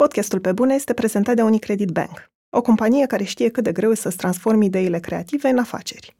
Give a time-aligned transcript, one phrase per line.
[0.00, 3.94] Podcastul Pe Bune este prezentat de Unicredit Bank, o companie care știe cât de greu
[3.94, 6.16] să-ți transformi ideile creative în afaceri.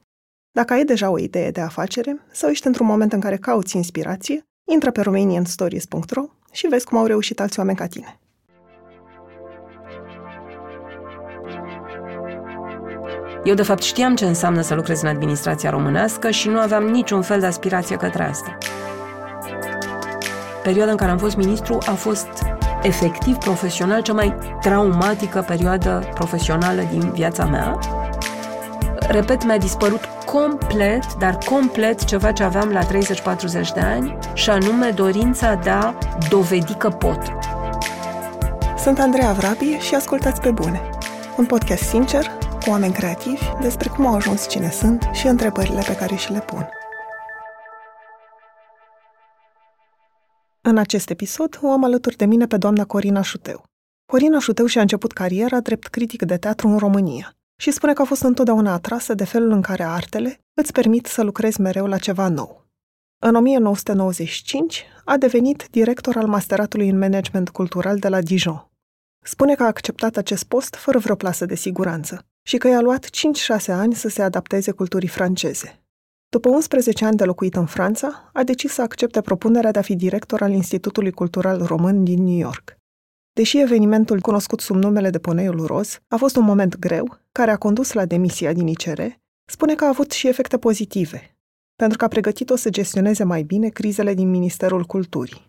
[0.51, 4.43] Dacă ai deja o idee de afacere sau ești într-un moment în care cauți inspirație,
[4.73, 6.23] intră pe romanianstories.ro
[6.53, 8.21] și vezi cum au reușit alți oameni ca tine.
[13.45, 17.23] Eu, de fapt, știam ce înseamnă să lucrez în administrația românească și nu aveam niciun
[17.23, 18.59] fel de aspirație către asta.
[20.63, 22.29] Perioada în care am fost ministru a fost
[22.83, 27.79] efectiv profesional cea mai traumatică perioadă profesională din viața mea.
[29.09, 32.87] Repet, mi-a dispărut complet, dar complet ceva ce aveam la 30-40
[33.75, 35.95] de ani și anume dorința de a
[36.29, 37.21] dovedi că pot.
[38.79, 40.81] Sunt Andreea Vrabie și ascultați pe bune.
[41.37, 42.27] Un podcast sincer,
[42.65, 46.41] cu oameni creativi, despre cum au ajuns cine sunt și întrebările pe care și le
[46.41, 46.69] pun.
[50.63, 53.65] În acest episod o am alături de mine pe doamna Corina Șuteu.
[54.07, 58.05] Corina Șuteu și-a început cariera drept critic de teatru în România și spune că a
[58.05, 62.29] fost întotdeauna atrasă de felul în care artele îți permit să lucrezi mereu la ceva
[62.29, 62.67] nou.
[63.23, 68.71] În 1995 a devenit director al masteratului în management cultural de la Dijon.
[69.25, 73.07] Spune că a acceptat acest post fără vreo plasă de siguranță și că i-a luat
[73.07, 73.11] 5-6
[73.67, 75.80] ani să se adapteze culturii franceze.
[76.31, 79.97] După 11 ani de locuit în Franța, a decis să accepte propunerea de a fi
[79.97, 82.77] director al Institutului Cultural Român din New York.
[83.33, 87.57] Deși evenimentul cunoscut sub numele de Poneiul Roz a fost un moment greu, care a
[87.57, 89.03] condus la demisia din ICR,
[89.45, 91.37] spune că a avut și efecte pozitive,
[91.77, 95.49] pentru că a pregătit-o să gestioneze mai bine crizele din Ministerul Culturii.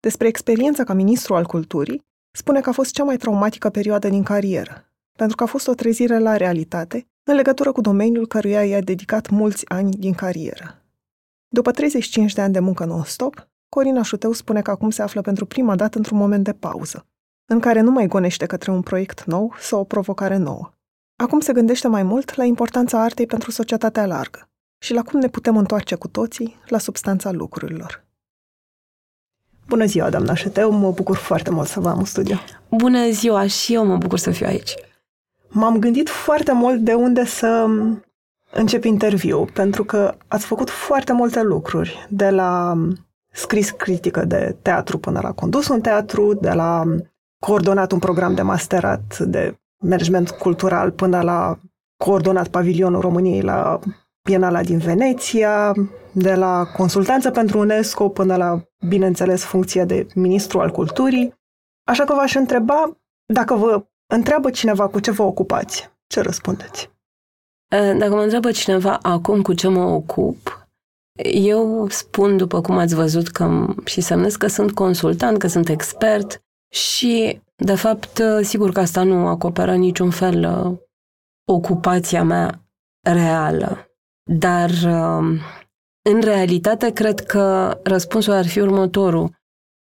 [0.00, 2.02] Despre experiența ca ministru al culturii,
[2.36, 5.74] spune că a fost cea mai traumatică perioadă din carieră, pentru că a fost o
[5.74, 10.82] trezire la realitate în legătură cu domeniul căruia i-a dedicat mulți ani din carieră.
[11.48, 15.46] După 35 de ani de muncă non-stop, Corina Șuteu spune că acum se află pentru
[15.46, 17.06] prima dată într-un moment de pauză,
[17.46, 20.72] în care nu mai gonește către un proiect nou sau o provocare nouă.
[21.16, 25.28] Acum se gândește mai mult la importanța artei pentru societatea largă și la cum ne
[25.28, 28.04] putem întoarce cu toții la substanța lucrurilor.
[29.66, 32.36] Bună ziua, doamna Șuteu, mă bucur foarte mult să vă am în studio.
[32.70, 34.74] Bună ziua și eu mă bucur să fiu aici
[35.48, 37.66] m-am gândit foarte mult de unde să
[38.52, 42.74] încep interviu, pentru că ați făcut foarte multe lucruri, de la
[43.32, 46.84] scris critică de teatru până la condus un teatru, de la
[47.38, 51.58] coordonat un program de masterat de management cultural până la
[52.04, 53.78] coordonat pavilionul României la
[54.22, 55.72] Bienala din Veneția,
[56.12, 61.34] de la consultanță pentru UNESCO până la, bineînțeles, funcția de ministru al culturii.
[61.84, 65.90] Așa că v-aș întreba dacă vă Întreabă cineva cu ce vă ocupați.
[66.06, 66.90] Ce răspundeți?
[67.68, 70.68] Dacă mă întreabă cineva acum cu ce mă ocup,
[71.32, 76.42] eu spun, după cum ați văzut, că și semnesc că sunt consultant, că sunt expert
[76.72, 80.46] și, de fapt, sigur că asta nu acoperă niciun fel
[81.44, 82.68] ocupația mea
[83.02, 83.90] reală.
[84.30, 84.70] Dar,
[86.10, 89.30] în realitate, cred că răspunsul ar fi următorul.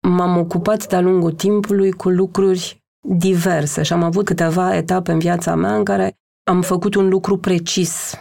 [0.08, 5.54] M-am ocupat de-a lungul timpului cu lucruri diverse și am avut câteva etape în viața
[5.54, 6.16] mea în care
[6.50, 8.20] am făcut un lucru precis.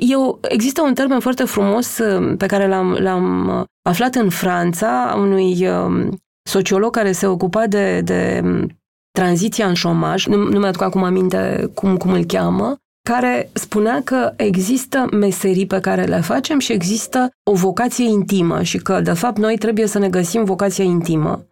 [0.00, 5.14] Eu, există un termen foarte frumos uh, pe care l-am, l-am uh, aflat în Franța,
[5.16, 6.18] unui um,
[6.48, 8.78] sociolog care se ocupa de, de um,
[9.10, 12.76] tranziția în șomaj, nu, nu mi-aduc acum aminte cum, cum îl cheamă,
[13.08, 18.78] care spunea că există meserii pe care le facem și există o vocație intimă și
[18.78, 21.44] că, de fapt, noi trebuie să ne găsim vocația intimă.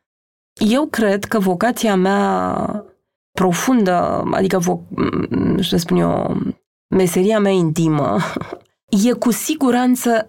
[0.54, 2.84] Eu cred că vocația mea
[3.32, 4.88] profundă, adică, vo-
[5.28, 6.36] nu știu să spun eu,
[6.94, 8.18] meseria mea intimă,
[9.08, 10.28] e cu siguranță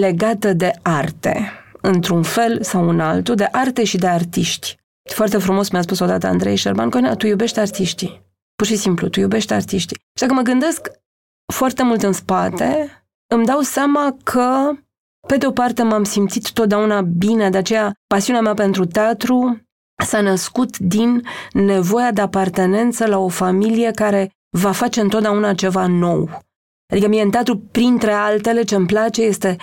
[0.00, 4.80] legată de arte, într-un fel sau un altul, de arte și de artiști.
[5.14, 8.22] Foarte frumos mi-a spus odată Andrei Șerban că tu iubești artiștii.
[8.54, 9.96] Pur și simplu, tu iubești artiștii.
[9.96, 10.90] Și dacă mă gândesc
[11.52, 12.90] foarte mult în spate,
[13.26, 14.70] îmi dau seama că
[15.28, 19.60] pe de o parte m-am simțit totdeauna bine, de aceea pasiunea mea pentru teatru
[20.04, 21.22] s-a născut din
[21.52, 26.42] nevoia de apartenență la o familie care va face întotdeauna ceva nou.
[26.92, 29.56] Adică mie în teatru, printre altele, ce îmi place este,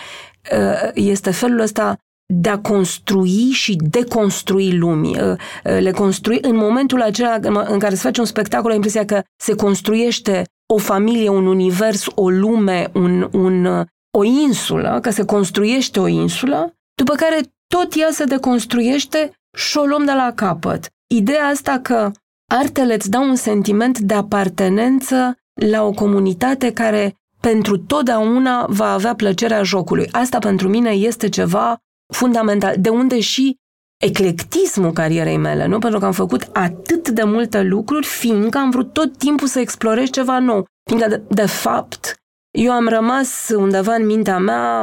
[0.54, 1.98] uh, este felul ăsta
[2.34, 5.22] de a construi și deconstrui lumii.
[5.22, 9.06] Uh, uh, le construi în momentul acela în care se face un spectacol, ai impresia
[9.06, 13.86] că se construiește o familie, un univers, o lume, un, un,
[14.18, 19.86] o insulă, că se construiește o insulă, după care tot ea se deconstruiește și o
[19.86, 20.88] luăm de la capăt.
[21.16, 22.12] Ideea asta că
[22.52, 29.16] artele îți dau un sentiment de apartenență la o comunitate care pentru totdeauna va avea
[29.16, 30.10] plăcerea jocului.
[30.12, 31.78] Asta pentru mine este ceva
[32.14, 33.58] fundamental, de unde și
[34.02, 35.80] eclectismul carierei mele, nu?
[35.80, 40.10] Pentru că am făcut atât de multe lucruri, fiindcă am vrut tot timpul să explorez
[40.10, 40.66] ceva nou.
[40.90, 42.19] Fiindcă, de, de fapt,
[42.52, 44.82] eu am rămas undeva în mintea mea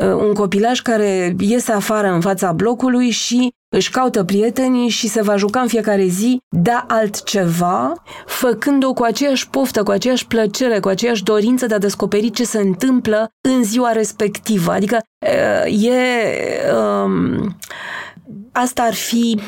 [0.00, 5.36] un copilaj care iese afară în fața blocului și își caută prietenii și se va
[5.36, 7.92] juca în fiecare zi de altceva,
[8.26, 12.58] făcând-o cu aceeași poftă, cu aceeași plăcere, cu aceeași dorință de a descoperi ce se
[12.58, 14.72] întâmplă în ziua respectivă.
[14.72, 14.98] Adică
[15.66, 15.92] e...
[17.04, 17.56] Um,
[18.52, 19.40] asta ar fi,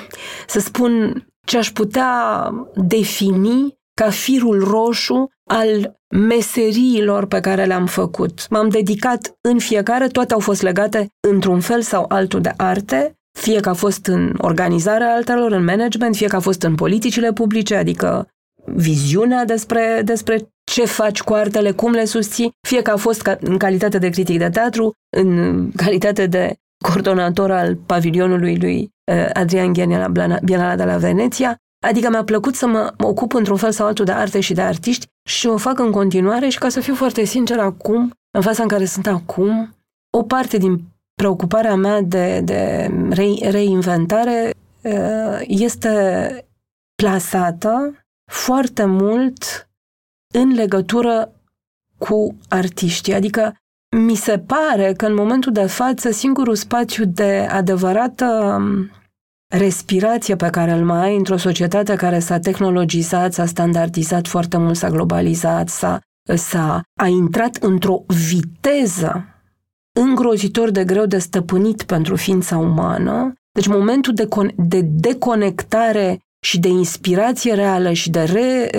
[0.46, 8.46] să spun, ce aș putea defini ca firul roșu al meseriilor pe care le-am făcut.
[8.50, 13.60] M-am dedicat în fiecare, toate au fost legate într-un fel sau altul de arte, fie
[13.60, 17.76] că a fost în organizarea altelor, în management, fie că a fost în politicile publice,
[17.76, 18.28] adică
[18.64, 23.36] viziunea despre, despre ce faci cu artele, cum le susții, fie că a fost ca,
[23.40, 26.54] în calitate de critic de teatru, în calitate de
[26.84, 31.56] coordonator al pavilionului lui uh, Adrian Ghieni la Bienala de la Veneția,
[31.86, 35.06] Adică mi-a plăcut să mă ocup într-un fel sau altul de arte și de artiști
[35.28, 38.68] și o fac în continuare și ca să fiu foarte sincer acum, în fața în
[38.68, 39.74] care sunt acum,
[40.16, 40.82] o parte din
[41.14, 44.50] preocuparea mea de, de re, reinventare
[44.82, 46.46] uh, este
[47.02, 47.94] plasată
[48.32, 49.68] foarte mult
[50.34, 51.32] în legătură
[51.98, 53.14] cu artiștii.
[53.14, 53.54] Adică
[53.96, 58.58] mi se pare că în momentul de față singurul spațiu de adevărată
[59.48, 64.76] respirație pe care îl mai ai într-o societate care s-a tehnologizat, s-a standardizat foarte mult,
[64.76, 66.00] s-a globalizat, s-a,
[66.34, 69.24] s-a a intrat într-o viteză
[70.00, 73.34] îngrozitor de greu de stăpânit pentru ființa umană.
[73.52, 78.70] Deci momentul de, con- de deconectare și de inspirație reală și de, re,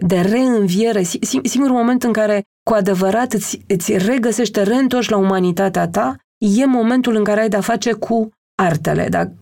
[0.00, 1.02] de reînviere,
[1.42, 6.66] singurul moment în care cu adevărat îți, îți regăsești, te reîntorci la umanitatea ta, e
[6.66, 8.28] momentul în care ai de-a face cu
[8.62, 9.32] artele, dar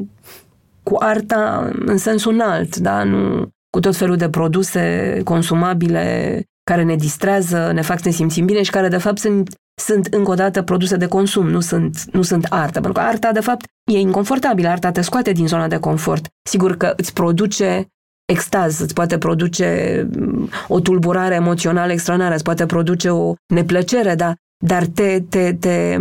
[0.82, 3.04] cu arta în sensul înalt, da?
[3.04, 8.44] nu cu tot felul de produse consumabile care ne distrează, ne fac să ne simțim
[8.44, 12.04] bine și care de fapt sunt, sunt încă o dată produse de consum, nu sunt,
[12.12, 12.72] nu sunt artă.
[12.72, 16.26] Pentru că arta de fapt e inconfortabilă, arta te scoate din zona de confort.
[16.48, 17.86] Sigur că îți produce
[18.32, 24.34] extaz, îți poate produce mm, o tulburare emoțională extraordinară, îți poate produce o neplăcere, da?
[24.64, 25.96] dar te, te, te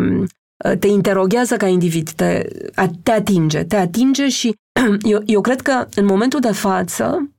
[0.80, 2.48] te interoghează ca individ, te,
[3.04, 4.56] te atinge, te atinge și
[5.12, 7.30] eu, eu cred că în momentul de față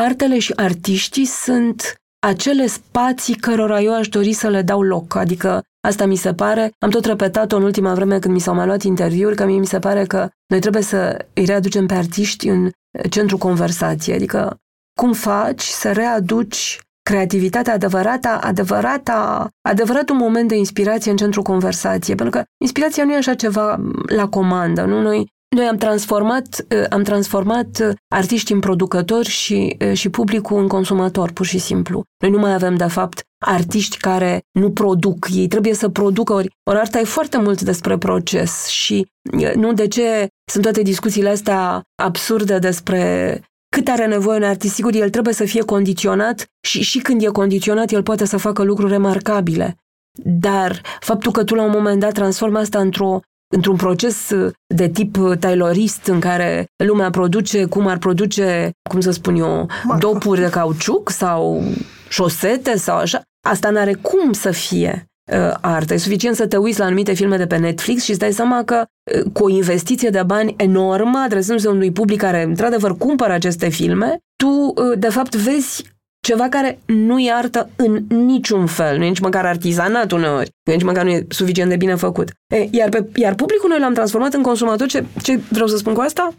[0.00, 1.94] artele și artiștii sunt
[2.26, 5.14] acele spații cărora eu aș dori să le dau loc.
[5.14, 8.66] Adică asta mi se pare, am tot repetat-o în ultima vreme când mi s-au mai
[8.66, 12.48] luat interviuri, că mie mi se pare că noi trebuie să îi readucem pe artiști
[12.48, 12.70] în
[13.10, 14.16] centru conversației.
[14.16, 14.56] Adică
[15.00, 16.80] cum faci să readuci
[17.10, 23.16] creativitatea adevărată, adevărata, adevăratul moment de inspirație în centrul conversației, pentru că inspirația nu e
[23.16, 25.02] așa ceva la comandă, nu?
[25.02, 25.26] Noi,
[25.56, 30.68] noi am transformat, uh, am transformat uh, artiști în producători și, uh, și publicul în
[30.68, 32.02] consumator, pur și simplu.
[32.22, 36.48] Noi nu mai avem, de fapt, artiști care nu produc, ei trebuie să producă, ori,
[36.70, 39.06] ori arta e foarte mult despre proces și
[39.54, 43.40] nu de ce sunt toate discuțiile astea absurde despre
[43.76, 44.74] cât are nevoie un artist.
[44.74, 48.62] Sigur, el trebuie să fie condiționat și, și când e condiționat, el poate să facă
[48.62, 49.76] lucruri remarcabile.
[50.24, 53.20] Dar faptul că tu la un moment dat transformi asta într-o
[53.54, 54.32] într-un proces
[54.74, 59.68] de tip taylorist în care lumea produce cum ar produce, cum să spun eu,
[59.98, 61.62] dopuri de cauciuc sau
[62.08, 65.94] șosete sau așa, asta n-are cum să fie uh, artă.
[65.94, 68.64] E suficient să te uiți la anumite filme de pe Netflix și îți dai seama
[68.64, 73.68] că uh, cu o investiție de bani enormă, adresându-se unui public care într-adevăr cumpără aceste
[73.68, 75.84] filme, tu uh, de fapt vezi
[76.26, 80.72] ceva care nu e artă în niciun fel, nu e nici măcar artizanat uneori, nu
[80.72, 82.30] e nici măcar nu e suficient de bine făcut.
[82.54, 85.94] E, iar, pe, iar publicul noi l-am transformat în consumator, ce, ce vreau să spun
[85.94, 86.34] cu asta?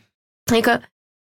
[0.56, 0.80] E că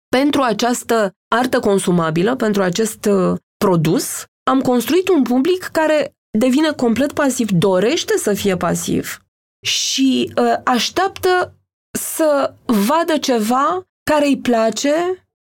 [0.09, 7.13] pentru această artă consumabilă, pentru acest uh, produs, am construit un public care devine complet
[7.13, 9.19] pasiv, dorește să fie pasiv
[9.67, 11.53] și uh, așteaptă
[11.99, 14.95] să vadă ceva care îi place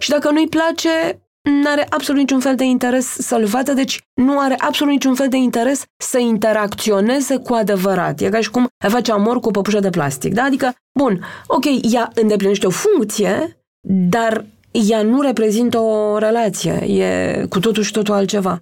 [0.04, 4.02] și dacă nu îi place, nu are absolut niciun fel de interes să-l vadă, deci
[4.14, 8.20] nu are absolut niciun fel de interes să interacționeze cu adevărat.
[8.20, 10.44] E ca și cum face amor cu o păpușă de plastic, da?
[10.44, 17.60] Adică, bun, ok, ea îndeplinește o funcție, dar ea nu reprezintă o relație, e cu
[17.60, 18.62] totul și totul altceva.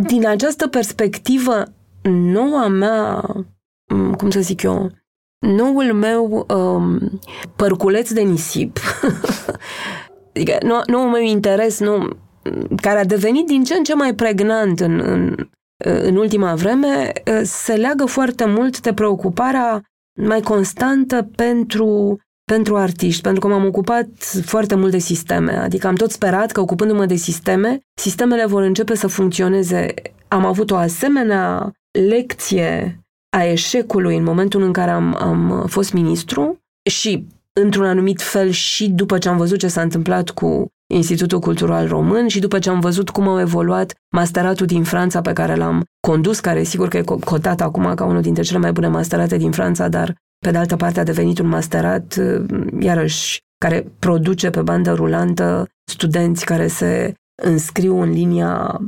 [0.00, 1.62] Din această perspectivă,
[2.10, 3.24] noua mea,
[4.16, 4.90] cum să zic eu,
[5.46, 7.20] noul meu um,
[7.56, 8.78] părculeț de nisip,
[10.34, 12.16] adică nou, noul meu interes, nou,
[12.80, 15.48] care a devenit din ce în ce mai pregnant în, în,
[15.84, 19.82] în ultima vreme, uh, se leagă foarte mult de preocuparea
[20.20, 22.18] mai constantă pentru
[22.52, 24.08] pentru artiști, pentru că m-am ocupat
[24.44, 25.52] foarte mult de sisteme.
[25.52, 29.94] Adică am tot sperat că ocupându-mă de sisteme, sistemele vor începe să funcționeze.
[30.28, 31.72] Am avut o asemenea
[32.08, 33.00] lecție
[33.36, 36.58] a eșecului în momentul în care am, am fost ministru
[36.90, 41.88] și într-un anumit fel și după ce am văzut ce s-a întâmplat cu Institutul Cultural
[41.88, 45.84] Român și după ce am văzut cum au evoluat masteratul din Franța pe care l-am
[46.00, 49.50] condus, care sigur că e cotat acum ca unul dintre cele mai bune masterate din
[49.50, 50.14] Franța, dar
[50.46, 52.14] pe de altă parte a devenit un masterat,
[52.78, 58.80] iarăși, care produce pe bandă rulantă studenți care se înscriu în linia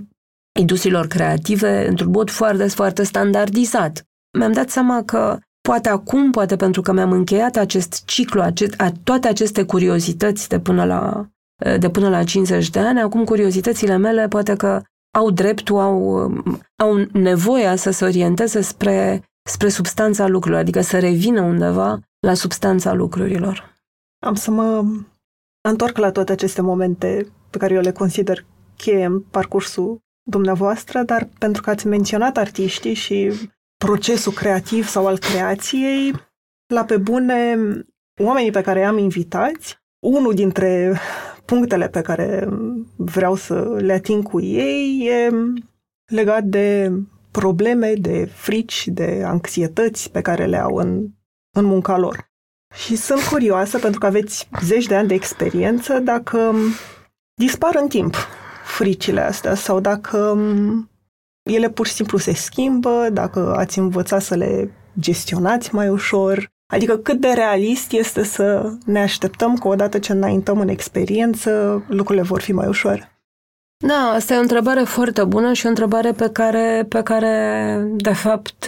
[0.58, 4.02] industriilor creative într-un mod foarte, foarte standardizat.
[4.38, 5.38] Mi-am dat seama că
[5.68, 10.60] poate acum, poate pentru că mi-am încheiat acest ciclu, acest, a, toate aceste curiozități de
[10.60, 11.28] până, la,
[11.78, 14.82] de până la 50 de ani, acum curiozitățile mele poate că
[15.18, 16.32] au dreptul, au,
[16.82, 22.92] au nevoia să se orienteze spre, spre substanța lucrurilor, adică să revină undeva la substanța
[22.92, 23.76] lucrurilor.
[24.18, 24.84] Am să mă
[25.68, 28.44] întorc la toate aceste momente pe care eu le consider
[28.76, 33.32] cheie în parcursul dumneavoastră, dar pentru că ați menționat artiștii și
[33.84, 36.14] procesul creativ sau al creației,
[36.74, 37.56] la pe bune,
[38.22, 40.98] oamenii pe care i-am invitați, unul dintre
[41.44, 42.48] punctele pe care
[42.96, 45.30] vreau să le ating cu ei e
[46.14, 46.92] legat de
[47.38, 51.06] probleme, de frici, de anxietăți pe care le au în,
[51.56, 52.30] în munca lor.
[52.74, 56.54] Și sunt curioasă, pentru că aveți zeci de ani de experiență, dacă
[57.34, 58.14] dispar în timp
[58.64, 60.38] fricile astea sau dacă
[61.50, 66.98] ele pur și simplu se schimbă, dacă ați învățat să le gestionați mai ușor, adică
[66.98, 71.50] cât de realist este să ne așteptăm că odată ce înaintăm în experiență,
[71.88, 73.17] lucrurile vor fi mai ușoare.
[73.86, 78.12] Da, asta e o întrebare foarte bună și o întrebare pe care, pe care, de
[78.12, 78.66] fapt,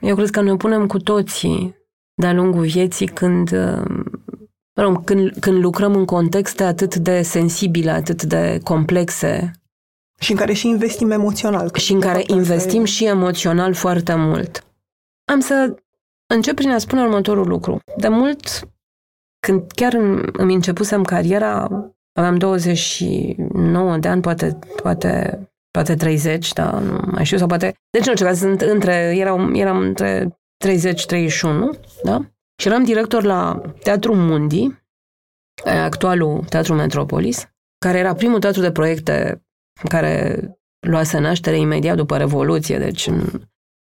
[0.00, 1.76] eu cred că ne punem cu toții
[2.14, 3.48] de-a lungul vieții când,
[5.04, 9.52] când, când lucrăm în contexte atât de sensibile, atât de complexe,
[10.22, 11.70] și în care și investim emoțional.
[11.74, 12.84] Și în care investim e...
[12.84, 14.64] și emoțional foarte mult.
[15.24, 15.74] Am să
[16.26, 17.80] încep prin a spune următorul lucru.
[17.96, 18.68] De mult,
[19.46, 19.94] când chiar
[20.32, 21.68] îmi începusem cariera,
[22.12, 25.40] aveam 29 de ani, poate, poate,
[25.70, 27.74] poate 30, dar nu mai știu, sau poate...
[27.90, 30.68] Deci, nu știu, sunt între, eram, eram între 30-31,
[32.02, 32.20] da?
[32.60, 34.80] Și eram director la Teatru Mundi,
[35.64, 39.44] actualul Teatru Metropolis, care era primul teatru de proiecte
[39.88, 40.38] care
[40.86, 43.40] luase naștere imediat după Revoluție, deci în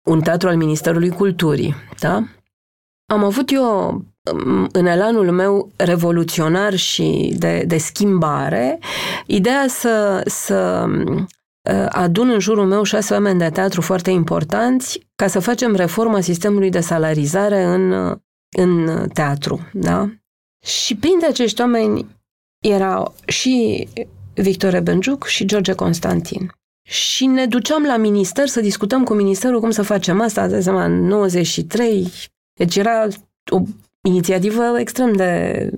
[0.06, 2.24] un teatru al Ministerului Culturii, da?
[3.12, 4.04] Am avut eu
[4.72, 8.78] în elanul meu revoluționar și de, de schimbare,
[9.26, 15.26] ideea să, să uh, adun în jurul meu șase oameni de teatru foarte importanți ca
[15.26, 17.92] să facem reforma sistemului de salarizare în,
[18.56, 19.60] în teatru.
[19.72, 20.10] Da?
[20.66, 22.06] Și printre acești oameni
[22.64, 23.88] erau și
[24.34, 26.50] Victor Rebenjuc și George Constantin.
[26.88, 30.84] Și ne duceam la minister să discutăm cu ministerul cum să facem asta, de seama,
[30.84, 32.12] în 93.
[32.58, 33.06] Deci era
[33.50, 33.62] o
[34.06, 35.70] inițiativă extrem de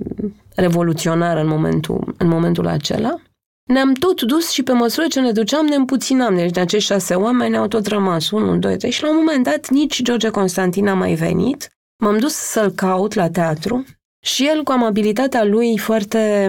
[0.54, 3.14] revoluționară în momentul, în momentul acela.
[3.68, 6.36] Ne-am tot dus și pe măsură ce ne duceam ne împuținam.
[6.36, 8.30] Deci de acești șase oameni ne-au tot rămas.
[8.30, 8.90] Unul, doi, trei.
[8.90, 11.68] Și la un moment dat nici George Constantin a mai venit.
[12.02, 13.84] M-am dus să-l caut la teatru
[14.24, 16.48] și el, cu amabilitatea lui foarte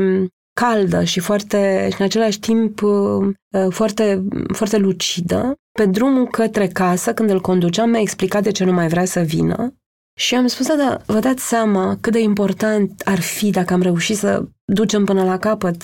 [0.54, 5.54] caldă și foarte, și în același timp uh, uh, foarte, foarte lucidă.
[5.72, 9.20] Pe drumul către casă, când îl conduceam, mi-a explicat de ce nu mai vrea să
[9.20, 9.74] vină.
[10.20, 13.82] Și am spus, da, da, vă dați seama cât de important ar fi dacă am
[13.82, 15.82] reușit să ducem până la capăt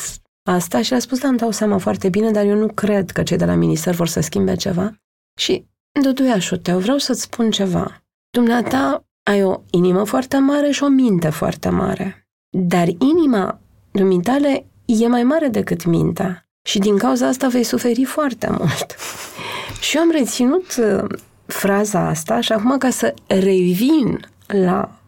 [0.49, 0.81] asta?
[0.81, 3.37] Și a spus, da, îmi dau seama foarte bine, dar eu nu cred că cei
[3.37, 4.93] de la minister vor să schimbe ceva.
[5.39, 5.65] Și,
[6.01, 8.03] Duduiașu, Teo, vreau să-ți spun ceva.
[8.29, 12.27] Dumneata ai o inimă foarte mare și o minte foarte mare.
[12.57, 13.59] Dar inima
[13.91, 16.49] dumitale e mai mare decât mintea.
[16.67, 18.95] Și din cauza asta vei suferi foarte mult.
[19.85, 24.99] și eu am reținut uh, fraza asta și acum ca să revin la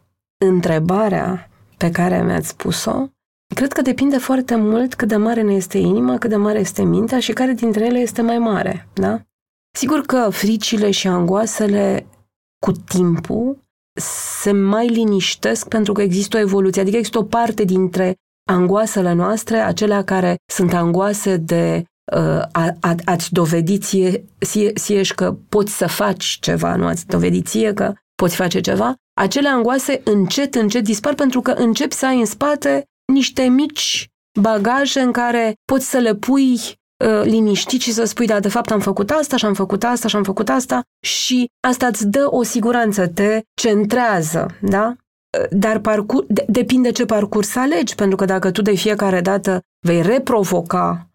[0.46, 3.08] întrebarea pe care mi-ați spus-o,
[3.56, 6.84] cred că depinde foarte mult cât de mare ne este inima, cât de mare este
[6.84, 9.22] mintea și care dintre ele este mai mare, da?
[9.78, 12.08] Sigur că fricile și angoasele
[12.66, 13.58] cu timpul
[14.42, 18.16] se mai liniștesc pentru că există o evoluție, adică există o parte dintre
[18.50, 21.97] angoasele noastre, acelea care sunt angoase de uh,
[22.52, 27.42] a, a, a-ți dovedi ție, ție, ție că poți să faci ceva, nu ați dovedi
[27.42, 32.20] ție că poți face ceva, acele angoase încet, încet dispar pentru că începi să ai
[32.20, 32.84] în spate
[33.14, 34.10] niște mici
[34.40, 38.72] bagaje în care poți să le pui uh, liniștit și să spui, da, de fapt
[38.72, 42.28] am făcut asta și am făcut asta și am făcut asta și asta îți dă
[42.30, 44.96] o siguranță, te centrează, da?
[45.50, 50.02] dar parcur, de, depinde ce parcurs alegi, pentru că dacă tu de fiecare dată vei
[50.02, 51.07] reprovoca, uh,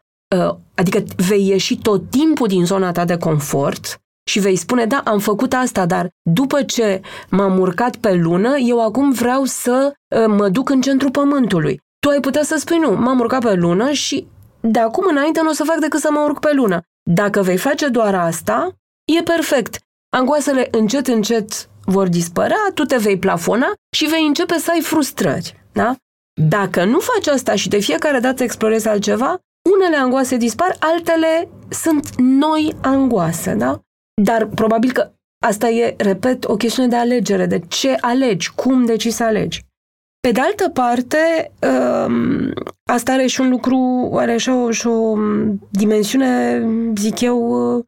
[0.75, 5.19] adică vei ieși tot timpul din zona ta de confort și vei spune, da, am
[5.19, 10.49] făcut asta, dar după ce m-am urcat pe lună, eu acum vreau să uh, mă
[10.49, 11.81] duc în centrul pământului.
[11.99, 14.27] Tu ai putea să spui, nu, m-am urcat pe lună și
[14.61, 16.81] de acum înainte nu o să fac decât să mă urc pe lună.
[17.11, 18.77] Dacă vei face doar asta,
[19.19, 19.79] e perfect.
[20.17, 25.65] Angoasele încet, încet vor dispărea, tu te vei plafona și vei începe să ai frustrări.
[25.73, 25.97] Da?
[26.41, 29.39] Dacă nu faci asta și de fiecare dată explorezi altceva,
[29.71, 33.81] unele angoase dispar, altele sunt noi angoase, da?
[34.23, 35.13] Dar probabil că
[35.45, 39.65] asta e, repet, o chestiune de alegere, de ce alegi, cum decizi să alegi.
[40.21, 41.53] Pe de altă parte,
[42.07, 42.53] um,
[42.91, 45.17] asta are și un lucru, are și o, și o
[45.71, 46.63] dimensiune,
[46.97, 47.85] zic eu,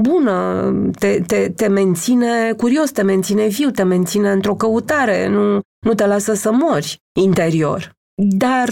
[0.00, 5.94] bună, te, te, te menține curios, te menține viu, te menține într-o căutare, nu, nu
[5.94, 7.92] te lasă să mori interior.
[8.22, 8.68] Dar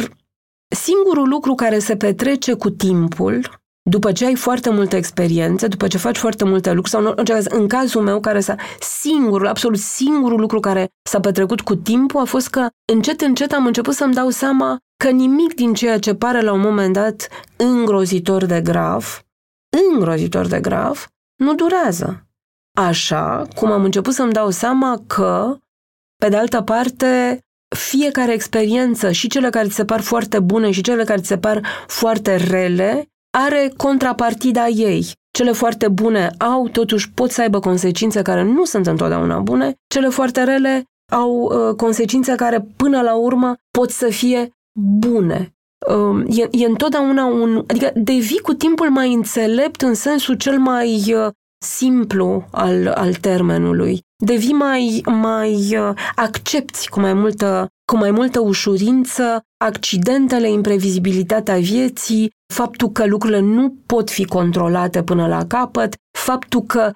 [0.69, 5.99] singurul lucru care se petrece cu timpul, după ce ai foarte multă experiență, după ce
[5.99, 10.41] faci foarte multe lucruri, sau în, caz, în cazul meu, care s-a, singurul, absolut singurul
[10.41, 14.29] lucru care s-a petrecut cu timpul a fost că încet, încet am început să-mi dau
[14.29, 19.25] seama că nimic din ceea ce pare la un moment dat îngrozitor de grav,
[19.91, 21.07] îngrozitor de grav,
[21.37, 22.27] nu durează.
[22.77, 25.57] Așa cum am început să-mi dau seama că,
[26.17, 30.81] pe de altă parte, fiecare experiență, și cele care ți se par foarte bune și
[30.81, 33.07] cele care ți se par foarte rele,
[33.39, 35.13] are contrapartida ei.
[35.31, 40.09] Cele foarte bune au, totuși pot să aibă consecințe care nu sunt întotdeauna bune, cele
[40.09, 45.55] foarte rele au uh, consecințe care până la urmă pot să fie bune.
[45.89, 47.65] Um, e, e întotdeauna un...
[47.67, 51.31] Adică devii cu timpul mai înțelept în sensul cel mai uh,
[51.65, 54.01] simplu al, al termenului.
[54.25, 62.31] Devii mai, mai uh, accepti cu mai multă cu mai multă ușurință accidentele, imprevizibilitatea vieții,
[62.55, 66.93] faptul că lucrurile nu pot fi controlate până la capăt, faptul că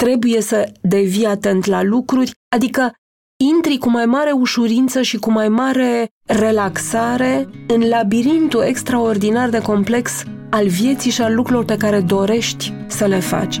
[0.00, 2.92] trebuie să devii atent la lucruri, adică
[3.44, 10.22] intri cu mai mare ușurință și cu mai mare relaxare în labirintul extraordinar de complex
[10.50, 13.60] al vieții și al lucrurilor pe care dorești să le faci.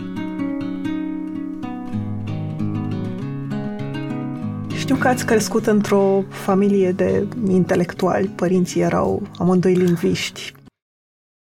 [4.91, 10.53] Știu că ați crescut într-o familie de intelectuali, părinții erau amândoi lingviști.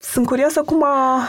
[0.03, 1.29] Sunt curioasă cum a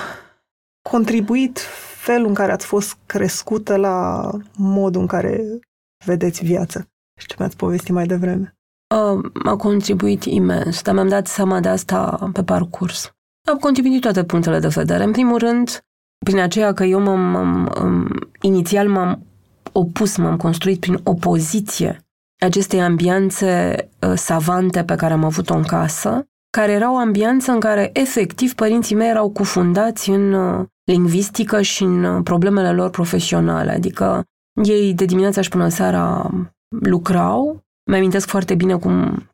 [0.89, 1.59] contribuit
[1.95, 5.59] felul în care ați fost crescută la modul în care
[6.05, 6.79] vedeți viața.
[7.19, 8.55] Și ce mi-ați povestit mai devreme.
[8.95, 13.11] Uh, a contribuit imens, dar mi-am dat seama de asta pe parcurs.
[13.51, 15.03] A contribuit toate punctele de vedere.
[15.03, 15.85] În primul rând,
[16.25, 19.25] prin aceea că eu m-am, m-am inițial m-am
[19.71, 21.99] opus, m-am construit prin opoziție
[22.45, 27.59] acestei ambianțe uh, savante pe care am avut-o în casă, care era o ambianță în
[27.59, 33.71] care, efectiv, părinții mei erau cufundați în uh, lingvistică și în uh, problemele lor profesionale.
[33.71, 34.23] Adică
[34.63, 36.31] ei de dimineața și până seara
[36.79, 37.63] lucrau.
[37.91, 39.29] Mi-amintesc foarte bine cum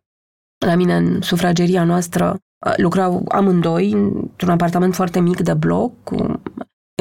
[0.65, 2.37] la mine în sufrageria noastră
[2.77, 6.41] lucrau amândoi într-un apartament foarte mic de bloc, cu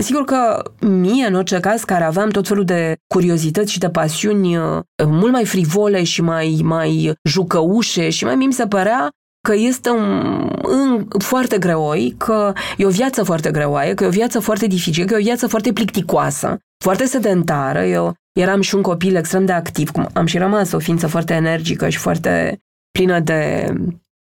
[0.01, 4.57] Sigur că mie, în orice caz, care aveam tot felul de curiozități și de pasiuni
[4.57, 9.09] uh, mult mai frivole și mai, mai jucăușe și mai mi se părea
[9.49, 14.11] că este un, un, foarte greoi, că e o viață foarte greoaie, că e o
[14.11, 17.85] viață foarte dificilă, că e o viață foarte plicticoasă, foarte sedentară.
[17.85, 21.35] Eu eram și un copil extrem de activ, cum am și rămas o ființă foarte
[21.35, 22.59] energică și foarte
[22.91, 23.73] plină de,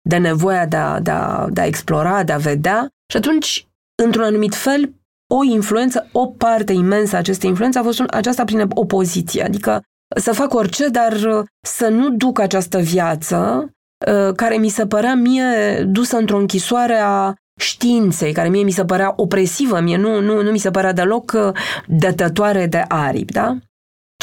[0.09, 2.87] de nevoia de a, de, a, de a explora, de a vedea.
[3.11, 3.67] Și atunci,
[4.03, 4.93] într-un anumit fel,
[5.33, 9.83] o influență, o parte imensă a acestei influențe a fost aceasta prin opoziție, adică
[10.15, 13.69] să fac orice, dar uh, să nu duc această viață
[14.07, 18.85] uh, care mi se părea mie dusă într-o închisoare a științei, care mie mi se
[18.85, 21.51] părea opresivă, mie nu, nu, nu mi se părea deloc uh,
[21.87, 23.57] dătătoare de aripi, da?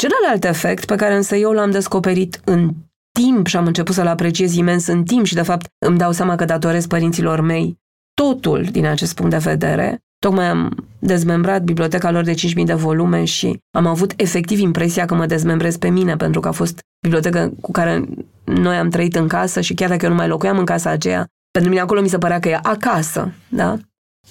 [0.01, 2.73] Celălalt efect pe care însă eu l-am descoperit în
[3.19, 6.35] timp și am început să-l apreciez imens în timp și de fapt îmi dau seama
[6.35, 7.79] că datorez părinților mei
[8.13, 13.23] totul din acest punct de vedere, Tocmai am dezmembrat biblioteca lor de 5.000 de volume
[13.23, 17.51] și am avut efectiv impresia că mă dezmembrez pe mine, pentru că a fost biblioteca
[17.61, 18.05] cu care
[18.43, 21.25] noi am trăit în casă și chiar dacă eu nu mai locuiam în casa aceea,
[21.51, 23.77] pentru mine acolo mi se părea că e acasă, da?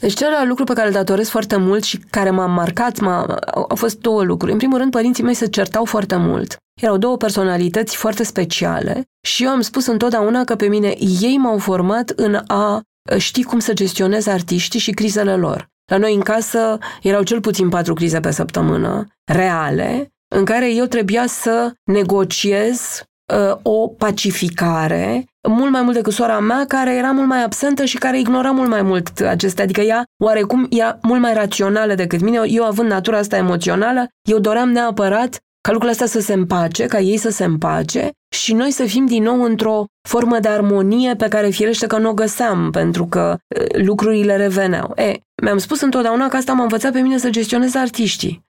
[0.01, 3.25] Deci celălalt lucru pe care îl datorez foarte mult și care m-a marcat m-a,
[3.69, 4.53] au fost două lucruri.
[4.53, 6.57] În primul rând, părinții mei se certau foarte mult.
[6.83, 11.59] Erau două personalități foarte speciale și eu am spus întotdeauna că pe mine ei m-au
[11.59, 12.81] format în a
[13.17, 15.69] ști cum să gestionez artiștii și crizele lor.
[15.91, 20.85] La noi în casă erau cel puțin patru crize pe săptămână, reale, în care eu
[20.85, 23.03] trebuia să negociez
[23.35, 27.99] uh, o pacificare mult mai mult decât sora mea, care era mult mai absentă și
[27.99, 29.65] care ignora mult mai mult acestea.
[29.65, 32.41] Adică ea, oarecum, ea mult mai rațională decât mine.
[32.47, 36.99] Eu, având natura asta emoțională, eu doream neapărat ca lucrurile astea să se împace, ca
[36.99, 41.29] ei să se împace și noi să fim din nou într-o formă de armonie pe
[41.29, 43.37] care firește că nu o găseam, pentru că
[43.85, 44.93] lucrurile reveneau.
[44.97, 48.45] E, mi-am spus întotdeauna că asta m-a învățat pe mine să gestionez artiștii,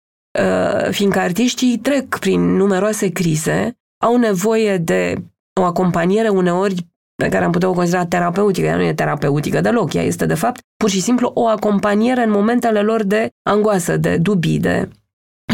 [0.90, 5.14] fiindcă artiștii trec prin numeroase crize, au nevoie de
[5.61, 6.87] o acompaniere uneori
[7.22, 10.35] pe care am putea o considera terapeutică, ea nu e terapeutică deloc, ea este de
[10.35, 14.88] fapt pur și simplu o acompaniere în momentele lor de angoasă, de dubii, de...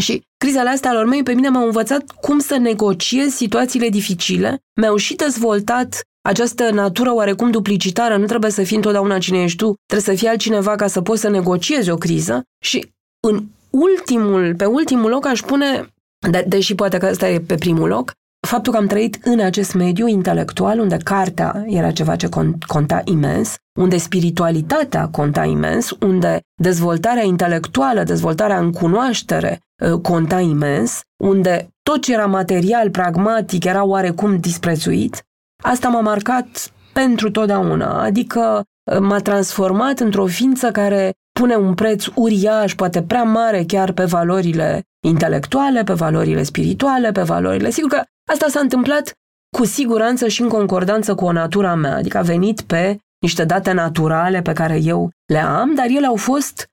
[0.01, 4.97] Și crizele astea al mei pe mine m-au învățat cum să negociez situațiile dificile, mi-au
[4.97, 10.15] și dezvoltat această natură oarecum duplicitară, nu trebuie să fii întotdeauna cine ești tu, trebuie
[10.15, 12.43] să fii altcineva ca să poți să negociezi o criză.
[12.65, 15.95] Și în ultimul, pe ultimul loc aș pune,
[16.31, 18.13] de, deși poate că ăsta e pe primul loc,
[18.47, 22.29] faptul că am trăit în acest mediu intelectual, unde cartea era ceva ce
[22.67, 31.01] conta imens, unde spiritualitatea conta imens, unde dezvoltarea intelectuală, dezvoltarea în cunoaștere ă, conta imens,
[31.23, 35.23] unde tot ce era material, pragmatic, era oarecum disprețuit,
[35.63, 42.05] asta m-a marcat pentru totdeauna, adică ă, m-a transformat într-o ființă care pune un preț
[42.15, 47.71] uriaș, poate prea mare chiar pe valorile intelectuale, pe valorile spirituale, pe valorile...
[47.71, 49.13] Sigur că asta s-a întâmplat
[49.57, 53.73] cu siguranță și în concordanță cu o natura mea, adică a venit pe niște date
[53.73, 56.67] naturale pe care eu le am, dar ele au fost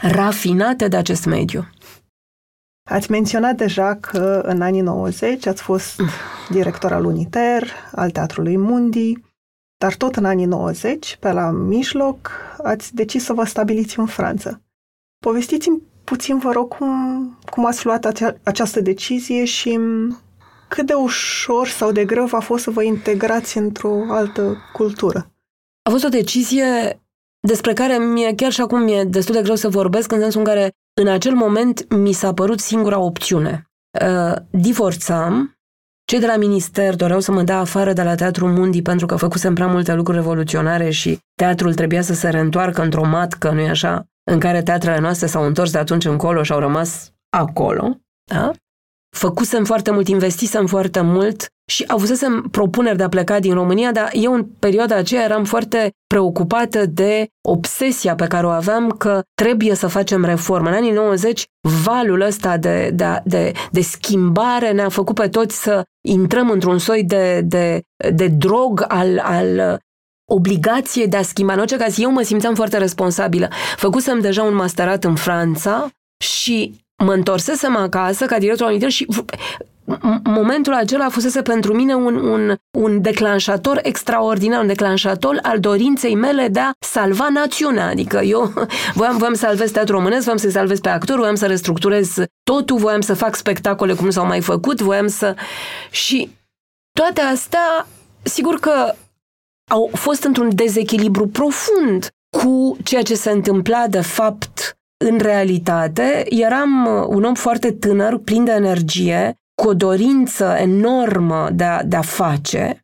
[0.00, 1.68] rafinate de acest mediu.
[2.90, 6.00] Ați menționat deja că în anii 90 ați fost
[6.50, 9.14] director al Uniter, al Teatrului Mundi,
[9.82, 12.30] dar tot în anii 90, pe la mijloc,
[12.62, 14.60] ați decis să vă stabiliți în Franța.
[15.18, 19.78] Povestiți-mi puțin, vă rog, cum, cum ați luat acea, această decizie și
[20.68, 25.32] cât de ușor sau de greu a fost să vă integrați într-o altă cultură.
[25.82, 27.00] A fost o decizie
[27.40, 30.46] despre care mie chiar și acum mi-e destul de greu să vorbesc, în sensul în
[30.46, 33.70] care în acel moment mi s-a părut singura opțiune.
[34.00, 35.56] Uh, divorțam,
[36.04, 39.16] cei de la minister doreau să mă dea afară de la Teatrul Mundi pentru că
[39.16, 44.04] făcusem prea multe lucruri revoluționare și teatrul trebuia să se reîntoarcă într-o matcă, nu-i așa,
[44.30, 48.00] în care teatrele noastre s-au întors de atunci încolo și au rămas acolo.
[48.30, 48.50] Da?
[49.16, 54.10] Făcusem foarte mult, investisem foarte mult și avusesem propuneri de a pleca din România, dar
[54.12, 59.74] eu în perioada aceea eram foarte preocupată de obsesia pe care o aveam că trebuie
[59.74, 60.68] să facem reformă.
[60.68, 61.44] În anii 90,
[61.84, 67.04] valul ăsta de, de, de, de schimbare ne-a făcut pe toți să intrăm într-un soi
[67.04, 67.80] de, de,
[68.14, 69.78] de drog al, al
[70.30, 71.52] obligației de a schimba.
[71.52, 73.48] În orice caz, eu mă simțeam foarte responsabilă.
[73.76, 75.88] Făcusem deja un masterat în Franța
[76.24, 79.06] și mă întorsesem acasă ca director al și
[80.24, 86.48] momentul acela fusese pentru mine un, un, un declanșator extraordinar, un declanșator al dorinței mele
[86.48, 87.88] de a salva națiunea.
[87.88, 88.52] Adică eu
[88.94, 92.76] voiam, voiam să salvez teatrul românesc, voiam să salvez pe actor, voiam să restructurez totul,
[92.76, 95.34] voiam să fac spectacole cum s-au mai făcut, voiam să...
[95.90, 96.30] Și
[96.92, 97.86] toate astea,
[98.22, 98.94] sigur că
[99.70, 106.24] au fost într-un dezechilibru profund cu ceea ce se întâmpla de fapt în realitate.
[106.28, 111.96] Eram un om foarte tânăr, plin de energie, cu o dorință enormă de a, de
[111.96, 112.82] a face,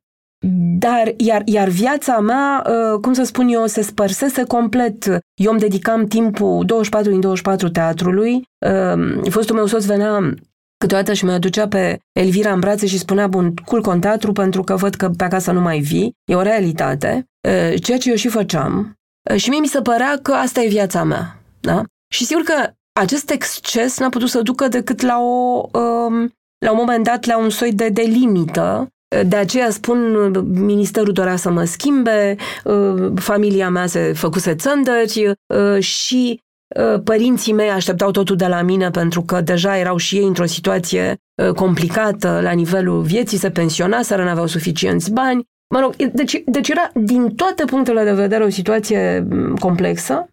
[0.79, 5.05] dar iar, iar viața mea, uh, cum să spun eu, se spărsese complet.
[5.35, 8.43] Eu îmi dedicam timpul 24 din 24 teatrului.
[8.67, 10.35] Uh, fostul meu soț venea
[10.77, 14.77] câteodată și mi-aducea pe Elvira în brațe și spunea, bun, culc în teatru pentru că
[14.77, 16.13] văd că pe acasă nu mai vii.
[16.25, 17.25] E o realitate.
[17.49, 18.93] Uh, ceea ce eu și făceam.
[19.37, 21.43] Și mie mi se părea că asta e viața mea.
[21.61, 21.83] Da?
[22.13, 26.77] Și sigur că acest exces n-a putut să ducă decât la o um, la un
[26.77, 28.89] moment dat la un soi de, de limită.
[29.27, 35.83] De aceea spun, ministerul dorea să mă schimbe, uh, familia mea se făcuse țândări uh,
[35.83, 36.43] și
[36.77, 40.47] uh, părinții mei așteptau totul de la mine pentru că deja erau și ei într-o
[40.47, 41.17] situație
[41.55, 45.47] complicată la nivelul vieții, se pensionaseră, nu aveau suficienți bani.
[45.75, 50.29] Mă rog, deci, deci era din toate punctele de vedere o situație mm, complexă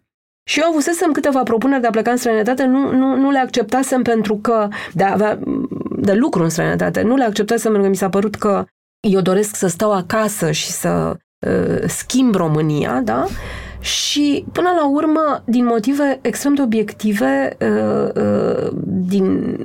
[0.48, 4.02] Și eu avusesem câteva propuneri de a pleca în străinătate, nu, nu, nu le acceptasem
[4.02, 5.38] pentru că de, a avea,
[6.06, 8.64] de lucru în străinătate, nu le acceptasem pentru că mi s-a părut că
[9.08, 11.16] eu doresc să stau acasă și să
[11.46, 13.26] uh, schimb România, da?
[13.80, 19.56] Și până la urmă, din motive extrem de obiective, uh, uh, din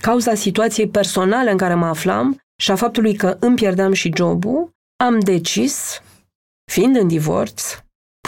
[0.00, 4.70] cauza situației personale în care mă aflam și a faptului că îmi pierdeam și jobul,
[5.04, 6.00] am decis,
[6.72, 7.62] fiind în divorț,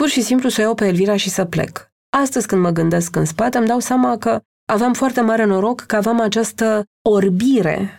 [0.01, 1.93] pur și simplu să o iau pe Elvira și să plec.
[2.17, 5.97] Astăzi când mă gândesc în spate, îmi dau seama că aveam foarte mare noroc că
[5.97, 7.99] aveam această orbire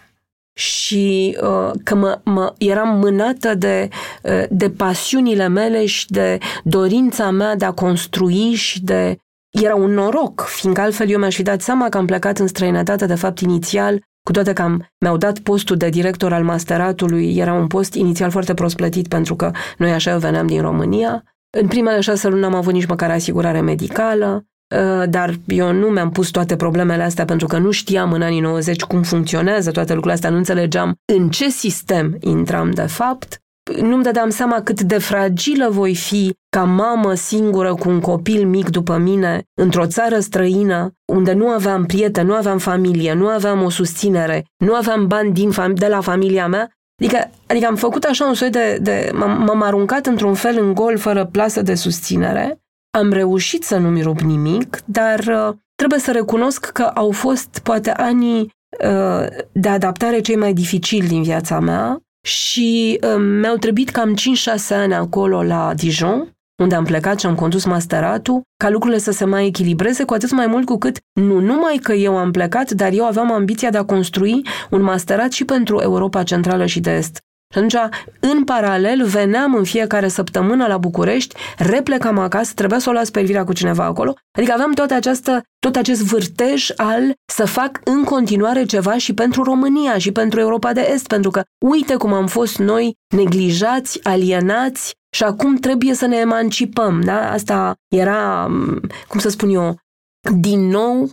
[0.58, 3.90] și uh, că mă, mă, eram mânată de,
[4.24, 9.18] uh, de pasiunile mele și de dorința mea de a construi și de...
[9.62, 13.06] Era un noroc, fiindcă altfel eu mi-aș fi dat seama că am plecat în străinătate,
[13.06, 17.54] de fapt, inițial, cu toate că am, mi-au dat postul de director al masteratului, era
[17.54, 21.24] un post inițial foarte prost plătit pentru că noi așa eu veneam din România.
[21.58, 24.44] În primele șase luni n-am avut nici măcar asigurare medicală, ă,
[25.10, 28.82] dar eu nu mi-am pus toate problemele astea pentru că nu știam în anii 90
[28.82, 33.40] cum funcționează toate lucrurile astea, nu înțelegeam în ce sistem intram de fapt.
[33.82, 38.70] Nu-mi dădeam seama cât de fragilă voi fi ca mamă singură cu un copil mic
[38.70, 43.70] după mine, într-o țară străină, unde nu aveam prieteni, nu aveam familie, nu aveam o
[43.70, 46.70] susținere, nu aveam bani din fam- de la familia mea
[47.02, 48.78] Adică, adică am făcut așa un soi de...
[48.82, 52.60] de m-am, m-am aruncat într-un fel în gol fără plasă de susținere.
[52.96, 57.92] Am reușit să nu-mi rup nimic, dar uh, trebuie să recunosc că au fost poate
[57.92, 64.16] anii uh, de adaptare cei mai dificili din viața mea și uh, mi-au trebuit cam
[64.16, 64.16] 5-6
[64.70, 69.26] ani acolo la Dijon unde am plecat și am condus masteratul, ca lucrurile să se
[69.26, 72.92] mai echilibreze, cu atât mai mult cu cât nu numai că eu am plecat, dar
[72.92, 77.20] eu aveam ambiția de a construi un masterat și pentru Europa Centrală și de Est.
[77.56, 82.94] Și atunci, în paralel, veneam în fiecare săptămână la București, replecam acasă, trebuia să o
[82.94, 84.14] las pe Elvira cu cineva acolo.
[84.38, 89.44] Adică aveam toată această, tot acest vârtej al să fac în continuare ceva și pentru
[89.44, 94.94] România și pentru Europa de Est, pentru că uite cum am fost noi neglijați, alienați,
[95.16, 97.02] și acum trebuie să ne emancipăm.
[97.02, 97.32] Da?
[97.32, 98.48] Asta era,
[99.08, 99.76] cum să spun eu,
[100.40, 101.10] din nou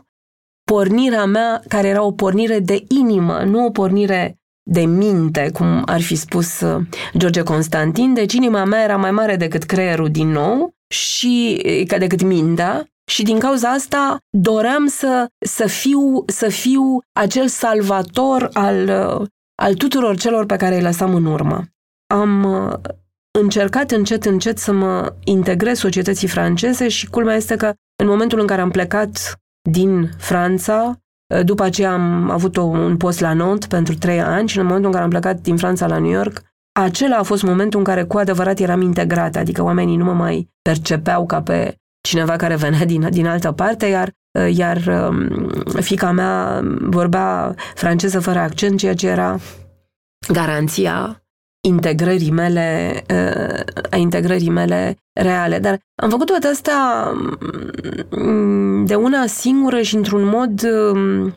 [0.65, 6.01] pornirea mea, care era o pornire de inimă, nu o pornire de minte, cum ar
[6.01, 6.83] fi spus uh,
[7.17, 12.23] George Constantin, deci inima mea era mai mare decât creierul din nou și ca decât
[12.23, 19.27] mintea și din cauza asta doream să, să, fiu, să fiu acel salvator al, uh,
[19.63, 21.65] al tuturor celor pe care îi lăsam în urmă.
[22.07, 22.73] Am uh,
[23.39, 27.73] încercat încet, încet să mă integrez societății franceze și culmea este că
[28.03, 31.02] în momentul în care am plecat din Franța,
[31.45, 34.93] după aceea am avut un post la Nantes pentru trei ani și în momentul în
[34.93, 36.43] care am plecat din Franța la New York,
[36.73, 40.51] acela a fost momentul în care cu adevărat eram integrată, adică oamenii nu mă mai
[40.63, 41.77] percepeau ca pe
[42.09, 44.11] cineva care venea din, din altă parte, iar,
[44.53, 45.49] iar um,
[45.81, 49.39] fica mea vorbea franceză fără accent, ceea ce era
[50.33, 51.22] garanția
[51.69, 53.05] integrării mele,
[53.91, 55.59] a integrării mele reale.
[55.59, 57.11] Dar am făcut toate astea
[58.11, 61.35] mm, de una singură și într-un mod, mm,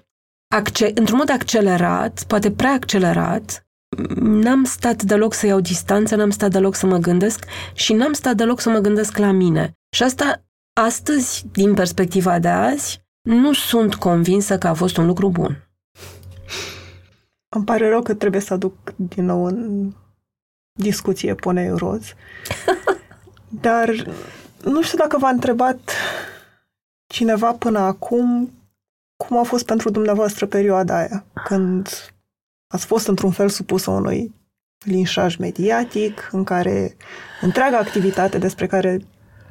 [0.96, 3.68] într-un mod accelerat, poate prea accelerat.
[4.16, 8.36] N-am stat deloc să iau distanță, n-am stat deloc să mă gândesc și n-am stat
[8.36, 9.74] deloc să mă gândesc la mine.
[9.96, 10.44] Și asta,
[10.82, 15.70] astăzi, din perspectiva de azi, nu sunt convinsă că a fost un lucru bun.
[17.56, 19.92] Îmi pare rău că trebuie să aduc din nou în
[20.76, 22.14] discuție pune roz.
[23.62, 23.90] Dar
[24.64, 25.92] nu știu dacă v-a întrebat
[27.08, 28.54] cineva până acum
[29.18, 31.90] cum a fost pentru dumneavoastră perioada aia, când
[32.68, 34.34] ați fost într-un fel supusă unui
[34.86, 36.96] linșaj mediatic, în care
[37.42, 39.02] întreaga activitate despre care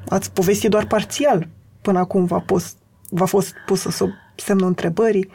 [0.09, 1.49] ați povestit doar parțial
[1.83, 2.75] până acum v-a, pus,
[3.11, 5.31] v-a fost pusă sub semnul întrebării,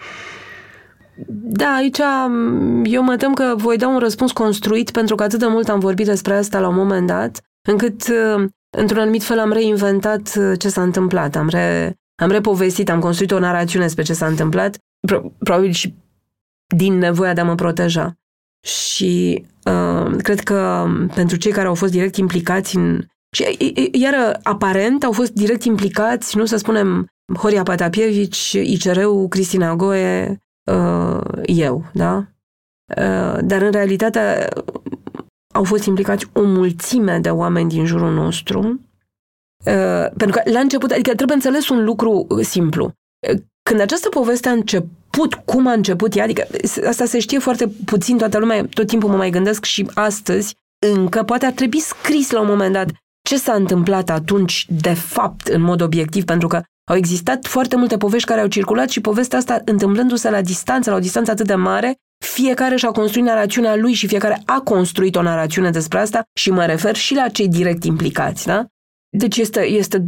[1.28, 2.00] da, aici
[2.84, 5.80] eu mă tem că voi da un răspuns construit pentru că atât de mult am
[5.80, 8.46] vorbit despre asta la un moment dat, încât uh,
[8.78, 13.32] într-un anumit fel am reinventat uh, ce s-a întâmplat, am, re, am repovestit, am construit
[13.32, 14.78] o narațiune despre ce s-a întâmplat,
[15.08, 15.96] pro, probabil și
[16.76, 18.14] din nevoia de a mă proteja.
[18.66, 23.02] Și uh, cred că pentru cei care au fost direct implicați în...
[23.32, 23.58] Și,
[23.92, 30.36] iar aparent au fost direct implicați, nu să spunem, Horia Patapievici, ICR-ul, Cristina Goe, uh,
[31.46, 32.28] eu, da?
[32.98, 34.48] Uh, dar în realitate
[35.54, 38.60] au fost implicați o mulțime de oameni din jurul nostru.
[39.66, 42.84] Uh, pentru că la început, adică trebuie înțeles un lucru simplu.
[42.86, 46.48] Uh, când această poveste a început, cum a început ea, adică
[46.88, 50.56] asta se știe foarte puțin, toată lumea, tot timpul mă mai gândesc și astăzi,
[50.96, 52.90] încă poate ar trebui scris la un moment dat
[53.22, 57.98] ce s-a întâmplat atunci, de fapt, în mod obiectiv, pentru că au existat foarte multe
[57.98, 61.56] povești care au circulat și povestea asta întâmplându-se la distanță, la o distanță atât de
[61.56, 66.52] mare, fiecare și-a construit narațiunea lui și fiecare a construit o narațiune despre asta și
[66.52, 68.66] mă refer și la cei direct implicați, da?
[69.18, 70.06] Deci este, este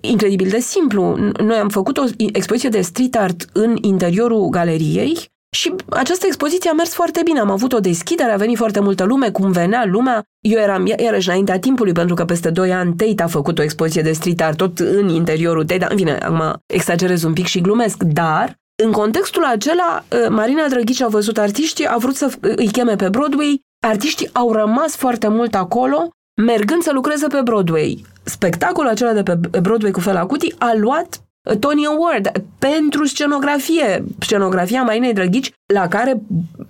[0.00, 1.16] incredibil de simplu.
[1.42, 5.16] Noi am făcut o expoziție de street art în interiorul galeriei
[5.50, 7.40] și această expoziție a mers foarte bine.
[7.40, 10.22] Am avut o deschidere, a venit foarte multă lume, cum venea lumea.
[10.40, 14.02] Eu eram iarăși înaintea timpului, pentru că peste 2 ani Tate a făcut o expoziție
[14.02, 15.86] de street art tot în interiorul Tate.
[15.90, 21.00] În fine, acum exagerez un pic și glumesc, dar în contextul acela, ă, Marina Drăghici
[21.00, 25.54] a văzut artiștii, a vrut să îi cheme pe Broadway, artiștii au rămas foarte mult
[25.54, 26.10] acolo,
[26.42, 28.04] mergând să lucreze pe Broadway.
[28.24, 31.20] Spectacolul acela de pe Broadway cu Fela Kuti a luat
[31.60, 36.22] Tony Award pentru scenografie, scenografia Marinei Drăghici, la care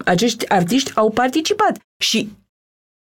[0.05, 1.79] acești artiști au participat.
[2.03, 2.29] Și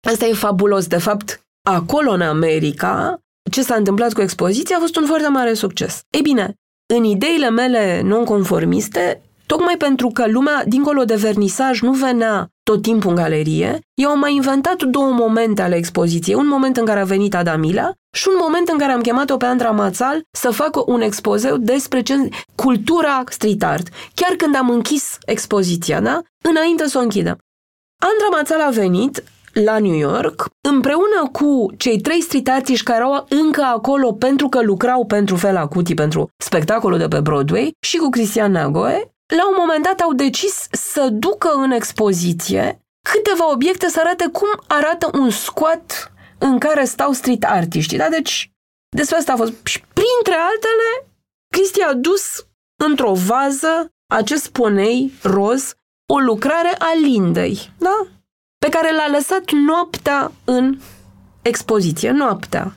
[0.08, 0.88] asta e fabulos.
[0.88, 3.20] De fapt, acolo în America,
[3.52, 6.02] ce s-a întâmplat cu expoziția a fost un foarte mare succes.
[6.10, 6.54] Ei bine,
[6.94, 13.10] în ideile mele non-conformiste, tocmai pentru că lumea, dincolo de vernisaj, nu venea tot timpul
[13.10, 16.36] în galerie, eu am mai inventat două momente ale expoziției.
[16.36, 19.46] Un moment în care a venit Adamila și un moment în care am chemat-o pe
[19.46, 22.14] Andra Mațal să facă un expozeu despre ce...
[22.56, 23.88] cultura street art.
[24.14, 26.22] Chiar când am închis expoziția, da?
[26.50, 27.38] Înainte să o închidem.
[28.00, 33.26] Andra Mațal a venit la New York, împreună cu cei trei street artiști care erau
[33.30, 38.10] încă acolo pentru că lucrau pentru Fela Kuti, pentru spectacolul de pe Broadway, și cu
[38.10, 44.00] Cristian Nagoe, la un moment dat au decis să ducă în expoziție câteva obiecte să
[44.00, 47.98] arate cum arată un squat în care stau street artiștii.
[47.98, 48.10] Da?
[48.10, 48.52] Deci,
[48.96, 49.54] despre asta a fost.
[49.64, 51.12] Și printre altele,
[51.54, 52.46] Cristi a dus
[52.84, 55.74] într-o vază acest ponei roz
[56.14, 58.08] o lucrare a Lindei, da?
[58.58, 60.78] pe care l-a lăsat noaptea în
[61.42, 62.76] expoziție, noaptea.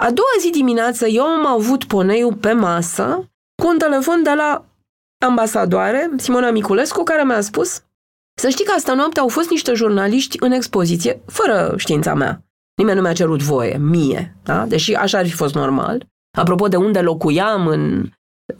[0.00, 3.30] A doua zi dimineață eu am avut poneiul pe masă
[3.62, 4.64] cu un telefon de la
[5.26, 7.82] ambasadoare, Simona Miculescu, care mi-a spus
[8.38, 12.42] să știi că asta noapte au fost niște jurnaliști în expoziție, fără știința mea.
[12.76, 14.66] Nimeni nu mi-a cerut voie, mie, da?
[14.66, 16.06] deși așa ar fi fost normal.
[16.38, 18.08] Apropo de unde locuiam, în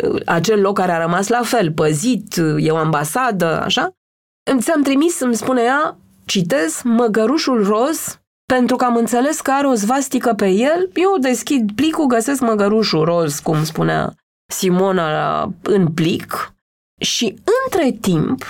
[0.04, 3.92] uh, acel loc care a rămas la fel, păzit, e o ambasadă, așa,
[4.58, 8.20] ți-am trimis, îmi spune ea, citez, măgărușul roz,
[8.52, 13.04] pentru că am înțeles că are o zvastică pe el, eu deschid plicul, găsesc măgărușul
[13.04, 14.14] roz, cum spunea
[14.52, 16.54] Simona la, în plic
[17.00, 18.44] și între timp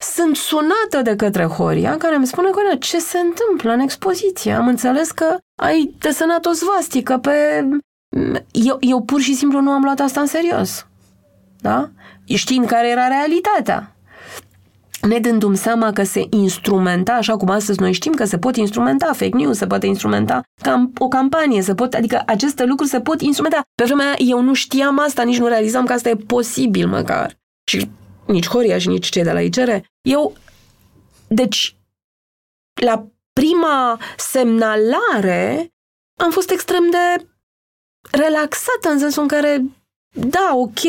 [0.00, 4.52] sunt sunată de către Horia, care îmi spune, Horia, ce se întâmplă în expoziție?
[4.52, 7.68] Am înțeles că ai desenat o zvastică pe...
[8.50, 10.86] Eu, eu pur și simplu nu am luat asta în serios.
[11.60, 11.90] Da?
[12.24, 13.92] Știind care era realitatea
[15.00, 19.06] ne dându-mi seama că se instrumenta, așa cum astăzi noi știm că se pot instrumenta
[19.06, 23.20] fake news, se poate instrumenta cam o campanie, se pot, adică aceste lucruri se pot
[23.20, 23.62] instrumenta.
[23.74, 27.38] Pe vremea aia eu nu știam asta, nici nu realizam că asta e posibil măcar.
[27.70, 27.90] Și
[28.26, 29.70] nici Horia și nici cei de la ICR.
[30.00, 30.32] Eu,
[31.28, 31.76] deci,
[32.82, 35.72] la prima semnalare
[36.20, 37.26] am fost extrem de
[38.10, 39.62] relaxată în sensul în care
[40.16, 40.80] da, ok,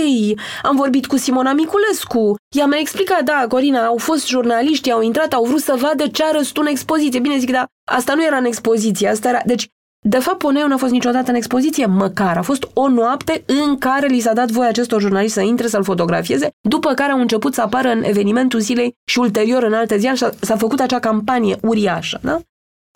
[0.63, 5.33] am vorbit cu Simona Miculescu, ea mi-a explicat, da, Corina, au fost jurnaliști, au intrat,
[5.33, 7.19] au vrut să vadă ce arăți tu în expoziție.
[7.19, 9.41] Bine zic, da, asta nu era în expoziție, asta era...
[9.45, 9.67] Deci,
[10.07, 12.37] de fapt, Poneu nu a fost niciodată în expoziție, măcar.
[12.37, 15.83] A fost o noapte în care li s-a dat voie acestor jurnaliști să intre, să-l
[15.83, 20.15] fotografieze, după care au început să apară în evenimentul zilei și ulterior în alte ziare
[20.15, 22.19] și s-a făcut acea campanie uriașă.
[22.23, 22.39] Da?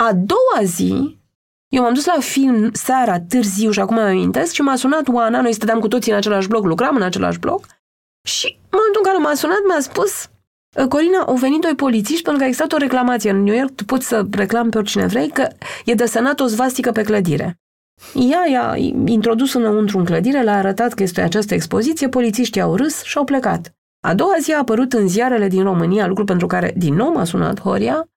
[0.03, 1.17] A doua zi,
[1.75, 5.41] eu m-am dus la film seara, târziu și acum îmi amintesc și m-a sunat Oana,
[5.41, 7.65] noi stăteam cu toții în același bloc, lucram în același bloc
[8.27, 10.29] și în momentul în care m-a sunat mi-a spus
[10.77, 13.75] ă, Corina, au venit doi polițiști pentru că a existat o reclamație în New York,
[13.75, 15.47] tu poți să reclami pe oricine vrei, că
[15.85, 17.57] e desenat o zvastică pe clădire.
[18.13, 23.03] Ea i-a introdus înăuntru în clădire, l-a arătat că este această expoziție, polițiștii au râs
[23.03, 23.73] și au plecat.
[24.07, 27.23] A doua zi a apărut în ziarele din România, lucru pentru care din nou m-a
[27.23, 28.12] sunat Horia, Uh,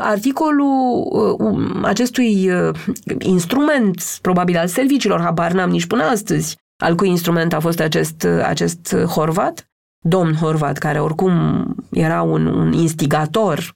[0.00, 2.74] articolul uh, um, acestui uh,
[3.18, 8.24] instrument, probabil al serviciilor, habar n-am nici până astăzi, al cui instrument a fost acest,
[8.24, 9.70] acest horvat,
[10.04, 13.74] domn horvat, care oricum era un, un instigator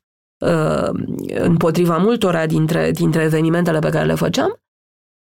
[1.34, 4.60] împotriva multora dintre, dintre evenimentele pe care le făceam,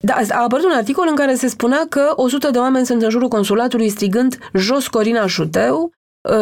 [0.03, 3.09] da, a apărut un articol în care se spunea că 100 de oameni sunt în
[3.09, 5.96] jurul consulatului strigând jos Corina Șuteu, Uh,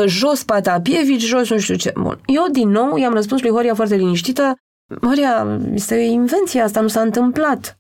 [0.06, 1.94] jos Patapievici, jos nu știu ce.
[1.96, 2.22] Bun.
[2.26, 4.56] Eu, din nou, i-am răspuns lui Horia foarte liniștită,
[5.02, 7.80] Horia, este o invenție, asta nu s-a întâmplat.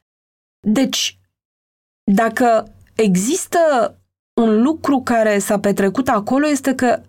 [0.68, 1.20] Deci,
[2.12, 3.60] dacă există
[4.42, 7.02] un lucru care s-a petrecut acolo, este că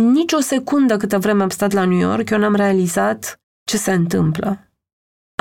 [0.00, 3.92] nici o secundă câtă vreme am stat la New York, eu n-am realizat ce se
[3.92, 4.70] întâmplă.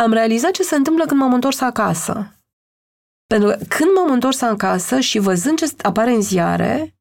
[0.02, 2.32] am realizat ce se întâmplă când m-am întors acasă.
[3.28, 6.97] Pentru că când m-am întors acasă și văzând ce apare în ziare,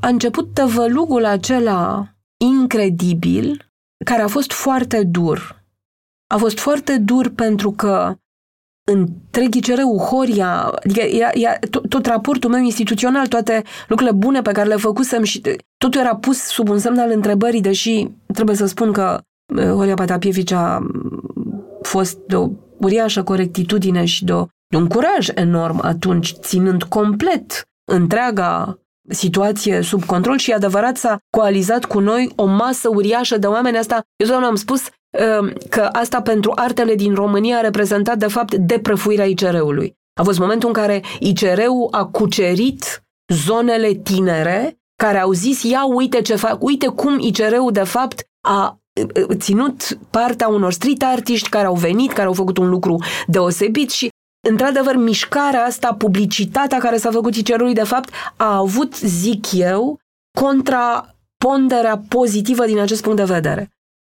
[0.00, 3.72] a început tăvălugul acela incredibil,
[4.04, 5.62] care a fost foarte dur.
[6.26, 8.16] A fost foarte dur pentru că
[8.90, 14.52] întreg ICR-ul, Horia, adică era, era, tot, tot raportul meu instituțional, toate lucrurile bune pe
[14.52, 15.40] care le făcusem și
[15.76, 19.20] totul era pus sub un semn al întrebării, deși trebuie să spun că
[19.56, 20.86] uh, Horia Patapievici a
[21.82, 27.62] fost de o uriașă corectitudine și de, o, de un curaj enorm atunci, ținând complet
[27.84, 28.78] întreaga
[29.08, 33.78] situație sub control și adevărat s-a coalizat cu noi o masă uriașă de oameni.
[33.78, 38.26] Asta, eu doamne am spus uh, că asta pentru artele din România a reprezentat de
[38.26, 39.96] fapt deprăfuirea ICR-ului.
[40.20, 46.20] A fost momentul în care ICR-ul a cucerit zonele tinere care au zis, ia uite
[46.20, 51.66] ce fac, uite cum ICR-ul de fapt a uh, ținut partea unor street artiști care
[51.66, 54.08] au venit, care au făcut un lucru deosebit și
[54.48, 60.00] într-adevăr, mișcarea asta, publicitatea care s-a făcut Cicerului, de fapt, a avut, zic eu,
[60.38, 63.70] contraponderea pozitivă din acest punct de vedere.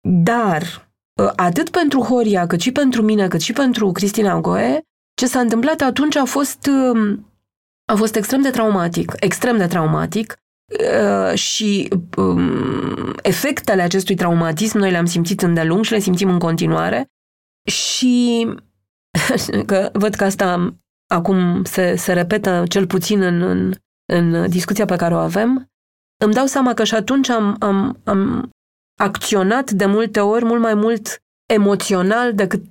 [0.08, 4.82] Dar, ă, atât pentru Horia, cât și pentru mine, cât și pentru Cristina Goe,
[5.14, 6.94] ce s-a întâmplat atunci a fost, ă,
[7.86, 10.36] a fost extrem de traumatic, extrem de traumatic
[11.02, 11.88] ă, și
[13.22, 17.08] efectele acestui traumatism noi le-am simțit îndelung și le simțim în continuare
[17.70, 18.48] și
[19.66, 20.74] că văd că asta
[21.14, 23.74] acum se, se repetă cel puțin în, în,
[24.06, 25.70] în discuția pe care o avem,
[26.24, 28.50] îmi dau seama că și atunci am, am, am
[29.00, 31.22] acționat de multe ori mult mai mult
[31.54, 32.64] emoțional decât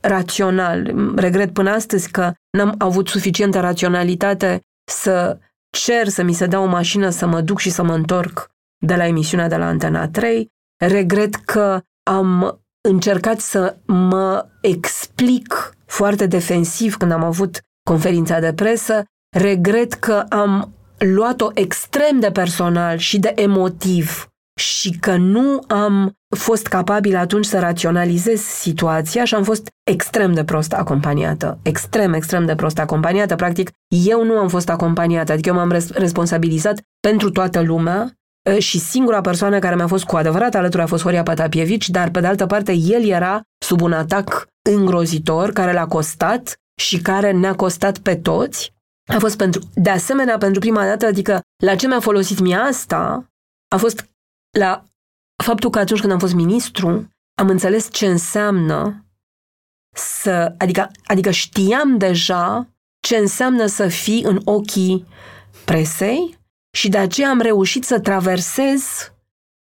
[0.00, 0.94] rațional.
[1.16, 5.38] Regret până astăzi că n-am avut suficientă raționalitate să
[5.76, 8.96] cer să mi se dea o mașină să mă duc și să mă întorc de
[8.96, 10.48] la emisiunea de la Antena 3.
[10.84, 11.80] Regret că
[12.10, 19.04] am încercat să mă explic foarte defensiv când am avut conferința de presă.
[19.36, 24.26] Regret că am luat-o extrem de personal și de emotiv
[24.60, 30.44] și că nu am fost capabil atunci să raționalizez situația și am fost extrem de
[30.44, 31.58] prost acompaniată.
[31.62, 33.34] Extrem, extrem de prost acompaniată.
[33.34, 38.12] Practic, eu nu am fost acompaniată, adică eu m-am responsabilizat pentru toată lumea
[38.58, 42.20] și singura persoană care mi-a fost cu adevărat alături a fost Horia Patapievici, dar pe
[42.20, 47.54] de altă parte el era sub un atac îngrozitor care l-a costat și care ne-a
[47.54, 48.72] costat pe toți.
[49.14, 53.26] A fost pentru, de asemenea pentru prima dată, adică la ce mi-a folosit mie asta,
[53.68, 54.10] a fost
[54.58, 54.84] la
[55.44, 59.06] faptul că atunci când am fost ministru, am înțeles ce înseamnă
[59.96, 62.68] să, adică, adică știam deja
[63.00, 65.06] ce înseamnă să fii în ochii
[65.64, 66.38] presei
[66.76, 68.82] și de aceea am reușit să traversez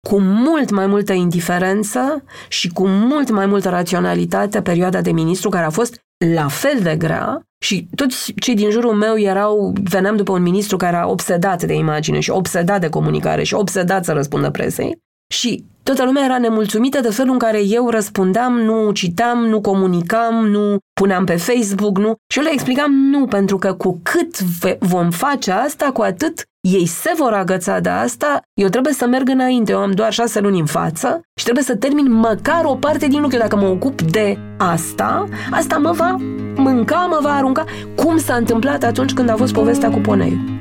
[0.09, 5.65] cu mult mai multă indiferență și cu mult mai multă raționalitate perioada de ministru care
[5.65, 6.01] a fost
[6.35, 10.77] la fel de grea și toți cei din jurul meu erau, veneam după un ministru
[10.77, 14.99] care era obsedat de imagine și obsedat de comunicare și obsedat să răspundă presei
[15.33, 20.47] și toată lumea era nemulțumită de felul în care eu răspundeam, nu citam, nu comunicam,
[20.47, 22.15] nu puneam pe Facebook, nu.
[22.33, 24.39] Și eu le explicam nu, pentru că cu cât
[24.79, 29.29] vom face asta, cu atât ei se vor agăța de asta, eu trebuie să merg
[29.29, 33.07] înainte, eu am doar șase luni în față și trebuie să termin măcar o parte
[33.07, 33.39] din lucru.
[33.39, 36.17] Dacă mă ocup de asta, asta mă va
[36.57, 37.65] mânca, mă va arunca,
[37.97, 40.61] cum s-a întâmplat atunci când a fost povestea cu ponei.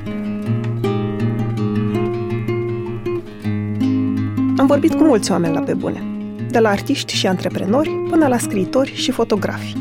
[4.57, 6.03] Am vorbit cu mulți oameni la pe bune,
[6.49, 9.75] de la artiști și antreprenori până la scriitori și fotografi.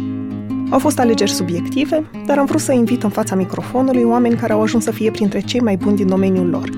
[0.70, 4.62] Au fost alegeri subiective, dar am vrut să invit în fața microfonului oameni care au
[4.62, 6.70] ajuns să fie printre cei mai buni din domeniul lor.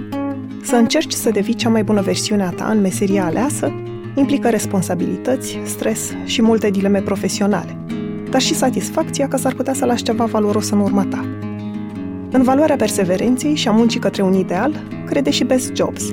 [0.62, 3.72] Să încerci să devii cea mai bună versiune a ta în meseria aleasă
[4.14, 7.76] implică responsabilități, stres și multe dileme profesionale,
[8.30, 11.24] dar și satisfacția că s-ar putea să lași ceva valoros în urma ta.
[12.30, 16.05] În valoarea perseverenței și a muncii către un ideal, crede și Best Jobs.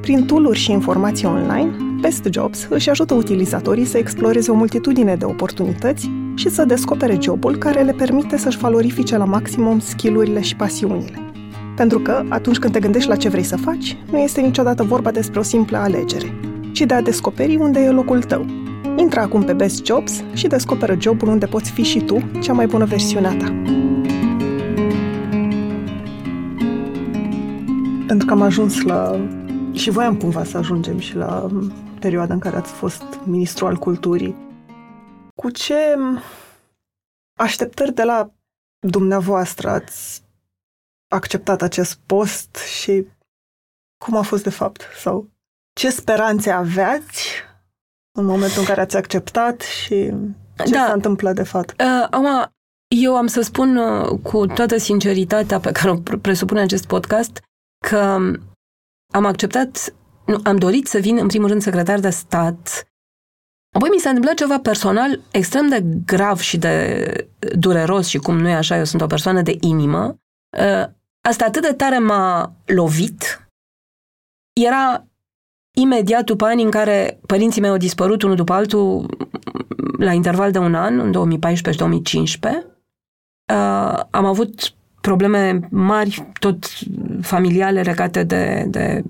[0.00, 5.24] Prin tooluri și informații online, Best Jobs își ajută utilizatorii să exploreze o multitudine de
[5.24, 6.10] oportunități
[6.40, 11.18] și să descopere jobul care le permite să-și valorifice la maximum skillurile și pasiunile.
[11.76, 15.10] Pentru că, atunci când te gândești la ce vrei să faci, nu este niciodată vorba
[15.10, 16.34] despre o simplă alegere,
[16.72, 18.46] ci de a descoperi unde e locul tău.
[18.96, 22.66] Intră acum pe Best Jobs și descoperă jobul unde poți fi și tu cea mai
[22.66, 23.54] bună versiune a ta.
[28.06, 29.20] Pentru că am ajuns la...
[29.72, 31.46] și voiam cumva să ajungem și la
[31.98, 34.48] perioada în care ați fost ministru al culturii
[35.40, 35.96] cu ce
[37.38, 38.30] așteptări de la
[38.86, 40.22] dumneavoastră ați
[41.08, 43.06] acceptat acest post și
[44.04, 44.82] cum a fost de fapt?
[45.02, 45.28] Sau
[45.72, 47.28] ce speranțe aveați
[48.18, 50.12] în momentul în care ați acceptat și
[50.64, 50.84] Ce Da.
[50.86, 51.70] s-a întâmplat de fapt?
[51.70, 52.52] Uh, Acum,
[52.88, 57.42] eu am să spun uh, cu toată sinceritatea pe care o pr- presupune acest podcast
[57.86, 57.98] că
[59.12, 59.94] am acceptat,
[60.26, 62.84] nu, am dorit să vin în primul rând secretar de stat.
[63.72, 68.48] Apoi mi s-a întâmplat ceva personal extrem de grav și de dureros și cum nu
[68.48, 70.18] e așa, eu sunt o persoană de inimă.
[70.58, 73.48] Uh, Asta atât de tare m-a lovit.
[74.52, 75.04] Era
[75.76, 79.16] imediat după ani în care părinții mei au dispărut unul după altul
[79.98, 82.66] la interval de un an, în 2014-2015.
[83.52, 86.64] Uh, am avut probleme mari, tot
[87.20, 89.04] familiale, legate de, de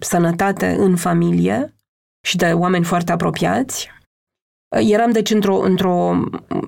[0.00, 1.74] sănătate în familie
[2.26, 3.90] și de oameni foarte apropiați.
[4.76, 6.20] Uh, Eram, deci, într-o, într-o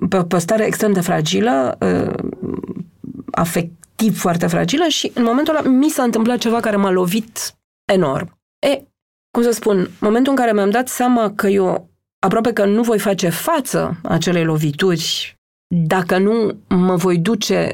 [0.09, 2.29] pe, pe o stare extrem de fragilă, uh,
[3.31, 7.55] afectiv foarte fragilă și în momentul ăla mi s-a întâmplat ceva care m-a lovit
[7.91, 8.39] enorm.
[8.67, 8.83] E,
[9.31, 11.89] cum să spun, momentul în care mi-am dat seama că eu
[12.25, 15.35] aproape că nu voi face față acelei lovituri
[15.75, 17.73] dacă nu mă voi duce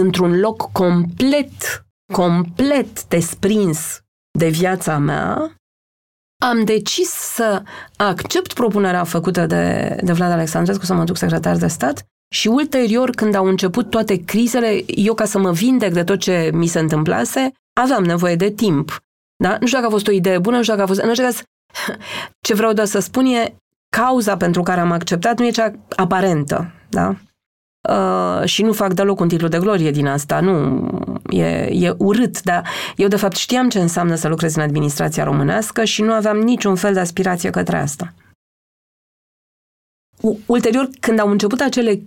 [0.00, 4.00] într-un loc complet, complet desprins
[4.38, 5.54] de viața mea,
[6.48, 7.62] am decis să
[7.96, 13.10] accept propunerea făcută de, de Vlad Alexandrescu să mă duc secretar de stat și ulterior,
[13.10, 16.78] când au început toate crizele, eu ca să mă vindec de tot ce mi se
[16.78, 19.02] întâmplase, aveam nevoie de timp.
[19.36, 19.56] Da?
[19.60, 21.00] Nu știu dacă a fost o idee bună, nu știu dacă a fost...
[21.00, 21.42] În orice caz,
[22.46, 23.54] ce vreau doar să spun e
[23.96, 26.72] cauza pentru care am acceptat nu e cea aparentă.
[26.88, 27.14] Da?
[27.88, 30.88] Uh, și nu fac deloc un titlu de glorie din asta, nu,
[31.30, 35.84] e, e urât, dar eu de fapt știam ce înseamnă să lucrez în administrația românească
[35.84, 38.14] și nu aveam niciun fel de aspirație către asta.
[40.20, 42.02] U- ulterior, când au început acele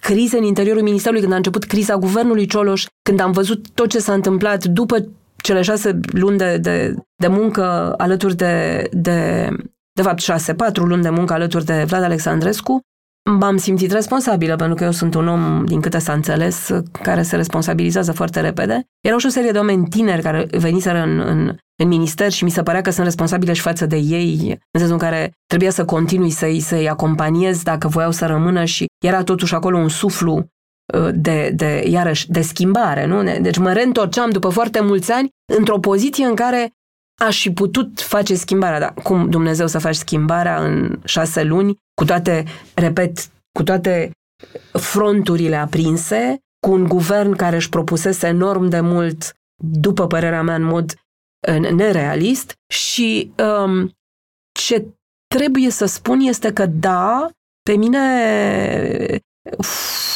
[0.00, 3.98] crize în interiorul Ministerului, când a început criza guvernului Cioloș, când am văzut tot ce
[3.98, 9.48] s-a întâmplat după cele șase luni de, de, de muncă alături de, de,
[9.92, 12.80] de fapt șase, patru luni de muncă alături de Vlad Alexandrescu,
[13.30, 16.70] m-am simțit responsabilă, pentru că eu sunt un om, din câte s-a înțeles,
[17.02, 18.84] care se responsabilizează foarte repede.
[19.00, 22.50] Erau și o serie de oameni tineri care veniseră în, în, în minister și mi
[22.50, 25.84] se părea că sunt responsabile și față de ei, în sensul în care trebuia să
[25.84, 30.34] continui să-i, să-i acompaniez dacă voiau să rămână și era totuși acolo un suflu
[30.94, 33.22] uh, de, de, iarăși, de schimbare, nu?
[33.40, 36.70] Deci mă reîntorceam după foarte mulți ani într-o poziție în care
[37.22, 42.04] aș fi putut face schimbarea, dar cum Dumnezeu să faci schimbarea în șase luni, cu
[42.04, 42.44] toate,
[42.74, 43.18] repet,
[43.58, 44.10] cu toate
[44.72, 49.32] fronturile aprinse, cu un guvern care își propusese enorm de mult,
[49.64, 50.94] după părerea mea, în mod
[51.48, 53.90] uh, nerealist și um,
[54.58, 54.86] ce
[55.34, 57.30] trebuie să spun este că da,
[57.62, 59.20] pe mine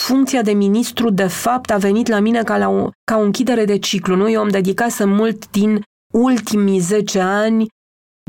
[0.06, 3.64] funcția de ministru de fapt a venit la mine ca, la o, ca o închidere
[3.64, 4.16] de ciclu.
[4.16, 4.30] Nu?
[4.30, 5.82] Eu am dedicasem mult din
[6.12, 7.66] ultimii 10 ani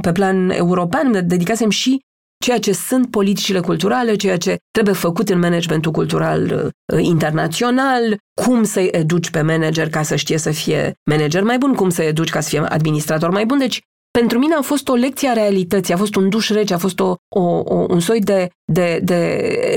[0.02, 2.00] pe plan european, dedicasem și
[2.44, 8.64] ceea ce sunt politicile culturale, ceea ce trebuie făcut în managementul cultural uh, internațional, cum
[8.64, 12.30] să-i educi pe manager ca să știe să fie manager mai bun, cum să-i educi
[12.30, 13.58] ca să fie administrator mai bun.
[13.58, 16.78] Deci, pentru mine a fost o lecție a realității, a fost un duș rece, a
[16.78, 19.26] fost o, o, o, un soi de, de, de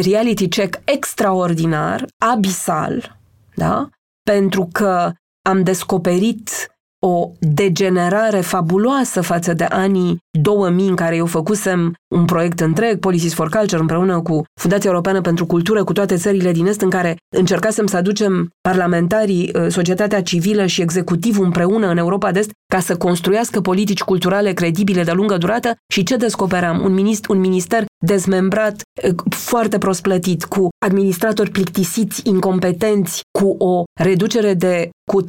[0.05, 3.19] reality check extraordinar, abisal,
[3.55, 3.89] da?
[4.31, 5.13] pentru că
[5.49, 6.74] am descoperit
[7.07, 13.35] o degenerare fabuloasă față de anii 2000 în care eu făcusem un proiect întreg, Policies
[13.35, 17.17] for Culture, împreună cu Fundația Europeană pentru Cultură, cu toate țările din Est, în care
[17.37, 22.97] încercasem să aducem parlamentarii, societatea civilă și executivul împreună în Europa de Est ca să
[22.97, 26.81] construiască politici culturale credibile de lungă durată și ce descoperam?
[26.85, 28.83] Un, minist, un minister dezmembrat,
[29.29, 35.27] foarte prost plătit, cu administratori plictisiți, incompetenți, cu o reducere de cu 35%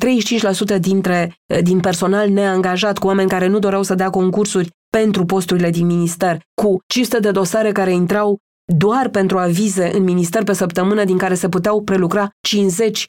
[0.80, 5.86] dintre, din personal neangajat, cu oameni care nu doreau să dea concursuri pentru posturile din
[5.86, 8.38] minister, cu 500 de dosare care intrau
[8.74, 13.06] doar pentru avize în minister pe săptămână, din care se puteau prelucra 50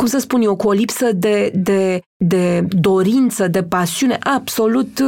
[0.00, 5.00] cum să spun eu, cu o lipsă de, de, de dorință, de pasiune absolut,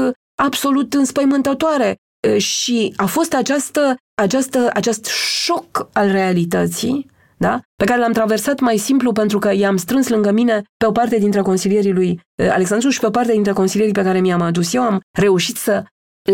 [0.42, 1.96] absolut înspăimântătoare.
[2.36, 7.10] Și a fost această, această, acest șoc al realității
[7.42, 7.60] da?
[7.76, 11.18] pe care l-am traversat mai simplu pentru că i-am strâns lângă mine pe o parte
[11.18, 12.20] dintre consilierii lui
[12.50, 14.82] Alexandru și pe o parte dintre consilierii pe care mi-am adus eu.
[14.82, 15.84] Am reușit să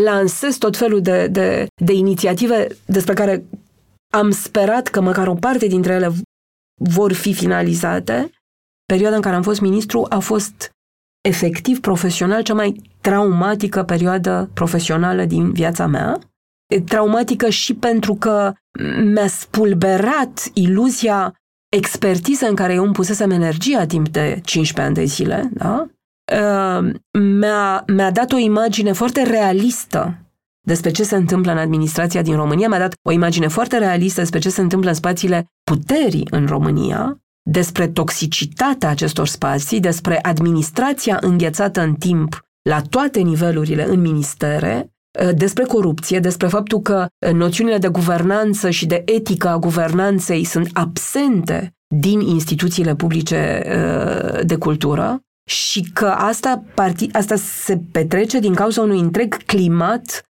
[0.04, 3.44] lansez tot felul de, de, de inițiative despre care
[4.14, 6.12] am sperat că măcar o parte dintre ele
[6.80, 8.30] vor fi finalizate.
[8.92, 10.70] Perioada în care am fost ministru a fost
[11.28, 16.18] efectiv, profesional, cea mai traumatică perioadă profesională din viața mea.
[16.85, 18.53] Traumatică și pentru că
[19.05, 21.35] mi-a spulberat iluzia
[21.69, 25.87] expertiză în care eu îmi pusesem energia timp de 15 ani de zile, da?
[27.19, 30.29] mi-a, mi-a dat o imagine foarte realistă
[30.69, 34.39] despre ce se întâmplă în administrația din România, mi-a dat o imagine foarte realistă despre
[34.39, 41.81] ce se întâmplă în spațiile puterii în România, despre toxicitatea acestor spații, despre administrația înghețată
[41.81, 44.91] în timp la toate nivelurile în ministere, ă,
[45.34, 51.72] despre corupție, despre faptul că noțiunile de guvernanță și de etică a guvernanței sunt absente
[51.94, 53.62] din instituțiile publice
[54.38, 56.64] ă, de cultură și că asta,
[57.12, 60.28] asta se petrece din cauza unui întreg climat uh,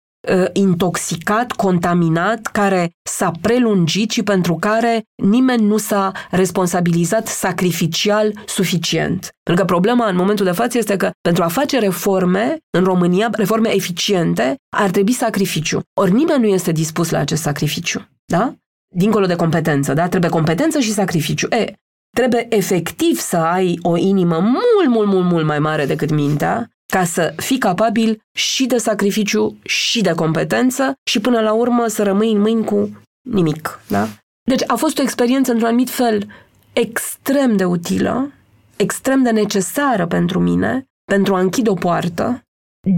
[0.52, 9.28] intoxicat, contaminat, care s-a prelungit și pentru care nimeni nu s-a responsabilizat sacrificial suficient.
[9.42, 13.28] Pentru că problema în momentul de față este că pentru a face reforme în România,
[13.32, 15.80] reforme eficiente, ar trebui sacrificiu.
[16.00, 18.08] Ori nimeni nu este dispus la acest sacrificiu.
[18.24, 18.54] Da?
[18.94, 20.08] Dincolo de competență, da?
[20.08, 21.46] Trebuie competență și sacrificiu.
[21.50, 21.72] E,
[22.16, 27.04] trebuie efectiv să ai o inimă mult, mult, mult, mult mai mare decât mintea ca
[27.04, 32.32] să fii capabil și de sacrificiu și de competență și până la urmă să rămâi
[32.32, 33.80] în mâini cu nimic.
[33.88, 34.08] Da?
[34.42, 36.26] Deci a fost o experiență într-un anumit fel
[36.72, 38.32] extrem de utilă,
[38.76, 42.42] extrem de necesară pentru mine, pentru a închide o poartă,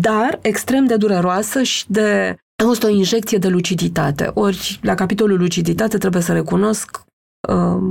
[0.01, 2.37] dar extrem de dureroasă și de...
[2.63, 4.31] A fost o injecție de luciditate.
[4.35, 7.10] Ori, la capitolul luciditate trebuie să recunosc Uh,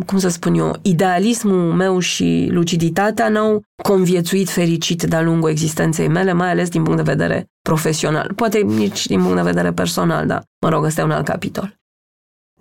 [0.06, 6.34] cum să spun eu, idealismul meu și luciditatea n-au conviețuit fericit de-a lungul existenței mele,
[6.34, 8.34] mai ales din punct de vedere profesional.
[8.36, 11.78] Poate nici din punct de vedere personal, dar mă rog, ăsta e un alt capitol.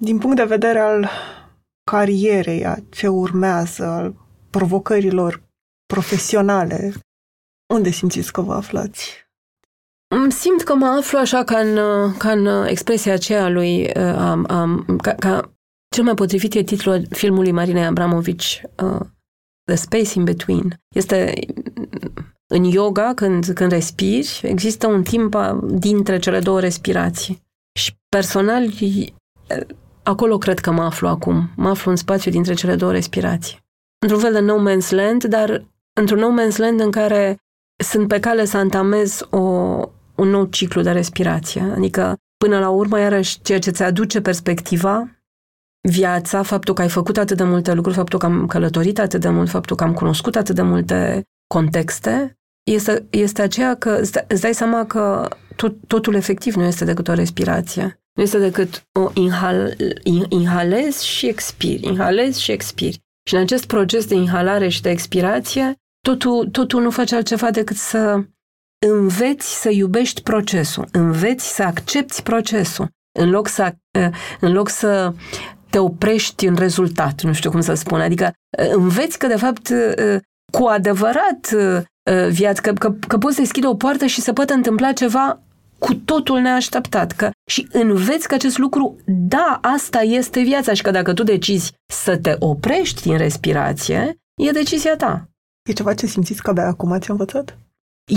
[0.01, 1.09] Din punct de vedere al
[1.91, 4.14] carierei, a ce urmează, al
[4.51, 5.43] provocărilor
[5.86, 6.95] profesionale,
[7.74, 9.26] unde simțiți că vă aflați?
[10.28, 11.78] Simt că mă aflu așa ca în,
[12.16, 15.57] ca în expresia aceea lui, uh, um, ca, ca
[15.89, 19.01] cel mai potrivit e titlul filmului Marinei Abramovici, uh,
[19.64, 20.80] The Space in Between.
[20.95, 21.34] Este
[22.47, 27.43] în yoga, când, când respiri, există un timp dintre cele două respirații.
[27.78, 28.68] Și personal,
[30.03, 31.51] acolo cred că mă aflu acum.
[31.57, 33.59] Mă aflu în spațiu dintre cele două respirații.
[33.99, 35.66] Într-un fel de no man's land, dar
[36.01, 37.39] într-un no man's land în care
[37.84, 39.39] sunt pe cale să antamez o,
[40.14, 41.61] un nou ciclu de respirație.
[41.61, 45.17] Adică, până la urmă, iarăși, ceea ce ți aduce perspectiva
[45.89, 49.28] viața, faptul că ai făcut atât de multe lucruri, faptul că am călătorit atât de
[49.28, 52.39] mult, faptul că am cunoscut atât de multe contexte,
[52.70, 53.91] este, este aceea că
[54.28, 58.01] îți dai seama că tot, totul efectiv nu este decât o respirație.
[58.14, 59.76] Nu este decât o inhal,
[60.28, 63.01] inhalezi și expiri, inhalezi și expiri.
[63.28, 67.76] Și în acest proces de inhalare și de expirație, totul, totul nu face altceva decât
[67.76, 68.24] să
[68.86, 73.74] înveți să iubești procesul, înveți să accepti procesul, în loc să,
[74.41, 75.12] în loc să
[75.70, 78.00] te oprești în rezultat, nu știu cum să spun.
[78.00, 80.18] Adică uh, înveți că, de fapt, uh,
[80.52, 84.92] cu adevărat uh, viața, că, că, că poți deschide o poartă și se poate întâmpla
[84.92, 85.40] ceva
[85.78, 87.12] cu totul neașteptat.
[87.12, 91.72] Că, și înveți că acest lucru, da, asta este viața și că dacă tu decizi
[91.92, 95.28] să te oprești din respirație, e decizia ta.
[95.68, 97.58] E ceva ce simțiți că abia acum ați învățat?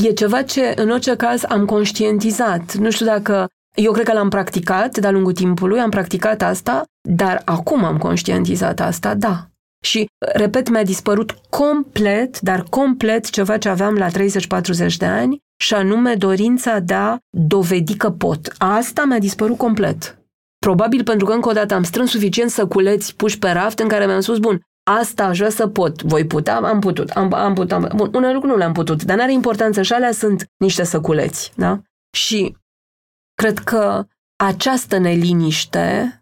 [0.04, 2.74] E ceva ce, în orice caz, am conștientizat.
[2.74, 7.42] Nu știu dacă eu cred că l-am practicat de-a lungul timpului, am practicat asta, dar
[7.46, 9.46] acum am conștientizat asta, da.
[9.84, 15.74] Și, repet, mi-a dispărut complet, dar complet ceva ce aveam la 30-40 de ani, și
[15.74, 18.56] anume dorința de a dovedi că pot.
[18.58, 20.18] Asta mi-a dispărut complet.
[20.66, 23.88] Probabil pentru că încă o dată am strâns suficient să culeți puși pe raft în
[23.88, 24.62] care mi-am spus, bun,
[24.92, 28.34] asta aș vrea să pot, voi putea, am putut, am, am putut, am, bun, unele
[28.34, 31.80] lucruri nu le-am putut, dar n-are importanță și alea sunt niște săculeți, da?
[32.18, 32.56] Și
[33.42, 34.06] Cred că
[34.44, 36.16] această neliniște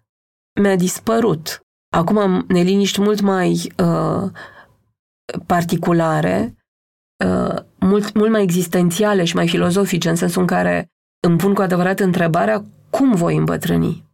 [0.61, 1.61] mi-a dispărut.
[1.95, 4.31] Acum am neliniști mult mai uh,
[5.45, 6.55] particulare,
[7.25, 10.87] uh, mult, mult mai existențiale și mai filozofice, în sensul în care
[11.27, 14.05] îmi pun cu adevărat întrebarea cum voi îmbătrâni.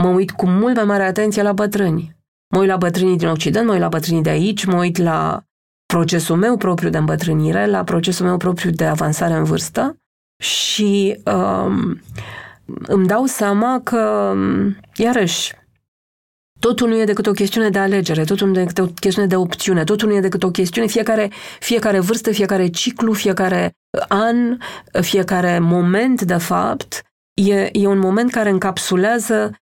[0.00, 2.16] Mă uit cu mult mai mare atenție la bătrâni.
[2.54, 5.44] Mă uit la bătrânii din Occident, mă uit la bătrânii de aici, mă uit la
[5.86, 9.98] procesul meu propriu de îmbătrânire, la procesul meu propriu de avansare în vârstă
[10.42, 12.00] și um,
[12.86, 14.34] îmi dau seama că,
[14.96, 15.52] iarăși,
[16.60, 19.36] totul nu e decât o chestiune de alegere, totul nu e decât o chestiune de
[19.36, 23.72] opțiune, totul nu e decât o chestiune, fiecare, fiecare vârstă, fiecare ciclu, fiecare
[24.08, 24.58] an,
[25.00, 27.02] fiecare moment, de fapt,
[27.34, 29.52] e, e un moment care încapsulează,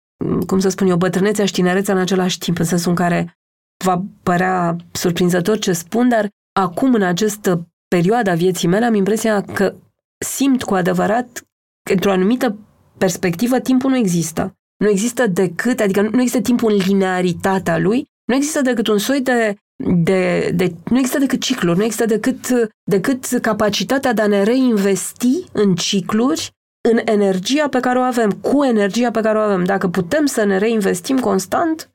[0.46, 3.38] cum să spun eu, bătrânețea și tinerețea în același timp, în sensul în care
[3.84, 6.28] va părea surprinzător ce spun, dar
[6.60, 9.74] acum, în această perioadă a vieții mele, am impresia că
[10.22, 11.46] simt cu adevărat
[11.90, 12.56] într-o anumită
[12.98, 14.54] perspectivă, timpul nu există.
[14.76, 19.20] Nu există decât, adică nu există timpul în linearitatea lui, nu există decât un soi
[19.20, 24.42] de, de, de nu există decât cicluri, nu există decât, decât capacitatea de a ne
[24.42, 26.50] reinvesti în cicluri
[26.88, 29.64] în energia pe care o avem, cu energia pe care o avem.
[29.64, 31.90] Dacă putem să ne reinvestim constant,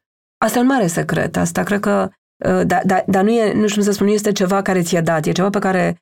[0.46, 1.38] asta e un mare secret.
[1.38, 2.10] Asta cred că,
[2.46, 4.82] uh, dar da, da, nu e, nu știu cum să spun, nu este ceva care
[4.82, 5.98] ți-e dat, e ceva pe care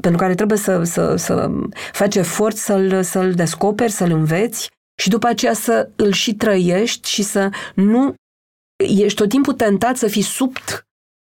[0.00, 1.50] pentru care trebuie să, să, să
[1.92, 4.70] faci efort să-l, să-l descoperi, să-l înveți
[5.00, 8.14] și după aceea să îl și trăiești și să nu
[8.84, 10.86] ești tot timpul tentat să fii subt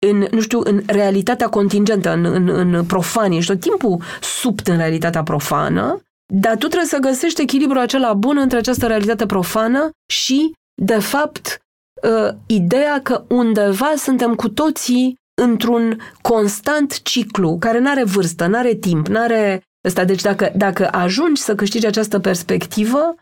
[0.06, 4.76] în, nu știu, în realitatea contingentă, în, în, în profan, ești tot timpul subt în
[4.76, 6.00] realitatea profană,
[6.34, 10.52] dar tu trebuie să găsești echilibrul acela bun între această realitate profană și,
[10.82, 11.58] de fapt,
[12.02, 18.56] uh, ideea că undeva suntem cu toții într-un constant ciclu care nu are vârstă, nu
[18.56, 20.04] are timp, nu are ăsta.
[20.04, 23.14] Deci dacă, dacă ajungi să câștigi această perspectivă,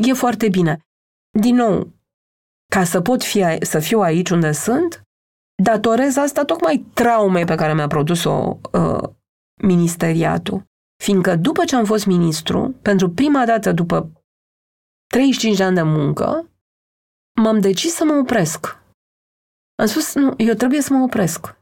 [0.00, 0.78] e foarte bine.
[1.38, 1.92] Din nou,
[2.72, 5.02] ca să pot fi, să fiu aici unde sunt,
[5.62, 9.08] datorez asta tocmai traumei pe care mi-a produs-o uh,
[9.62, 10.62] ministeriatul.
[11.02, 14.10] Fiindcă după ce am fost ministru, pentru prima dată după
[15.06, 16.50] 35 de ani de muncă,
[17.42, 18.83] m-am decis să mă opresc.
[19.76, 21.56] Am spus, nu, eu trebuie să mă opresc.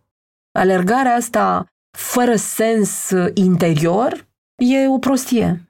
[0.59, 1.67] Alergarea asta
[1.99, 4.27] fără sens uh, interior
[4.63, 5.67] e o prostie.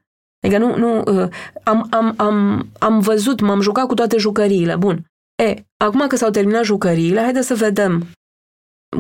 [0.47, 1.29] Adică nu, nu uh,
[1.65, 4.77] am, am, am, am văzut, m-am jucat cu toate jucăriile.
[4.77, 5.07] Bun.
[5.43, 8.07] E, acum că s-au terminat jucăriile, haide să vedem.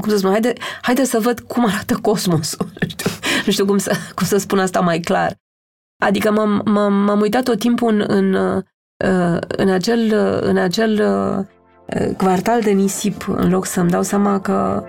[0.00, 2.66] Cum să spun, haide, haide să văd cum arată cosmosul.
[2.82, 3.10] Nu știu,
[3.46, 5.36] nu știu cum, să, cum să spun asta mai clar.
[6.02, 10.12] Adică m-am, m-am, m-am uitat tot timpul în, în, uh, în acel,
[10.42, 11.00] în acel
[12.16, 14.84] quartal de nisip, în loc să-mi dau seama că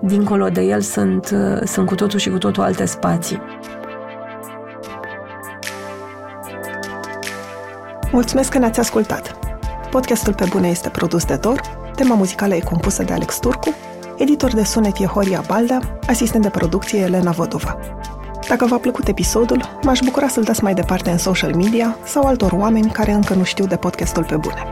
[0.00, 3.42] dincolo de el sunt, sunt cu totul și cu totul alte spații.
[8.12, 9.38] Mulțumesc că ne-ați ascultat!
[9.90, 11.60] Podcastul Pe Bune este produs de Dor,
[11.94, 13.74] tema muzicală e compusă de Alex Turcu,
[14.16, 17.78] editor de sunet e Horia Balda, asistent de producție Elena Vodova.
[18.48, 22.52] Dacă v-a plăcut episodul, m-aș bucura să-l dați mai departe în social media sau altor
[22.52, 24.70] oameni care încă nu știu de podcastul Pe Bune.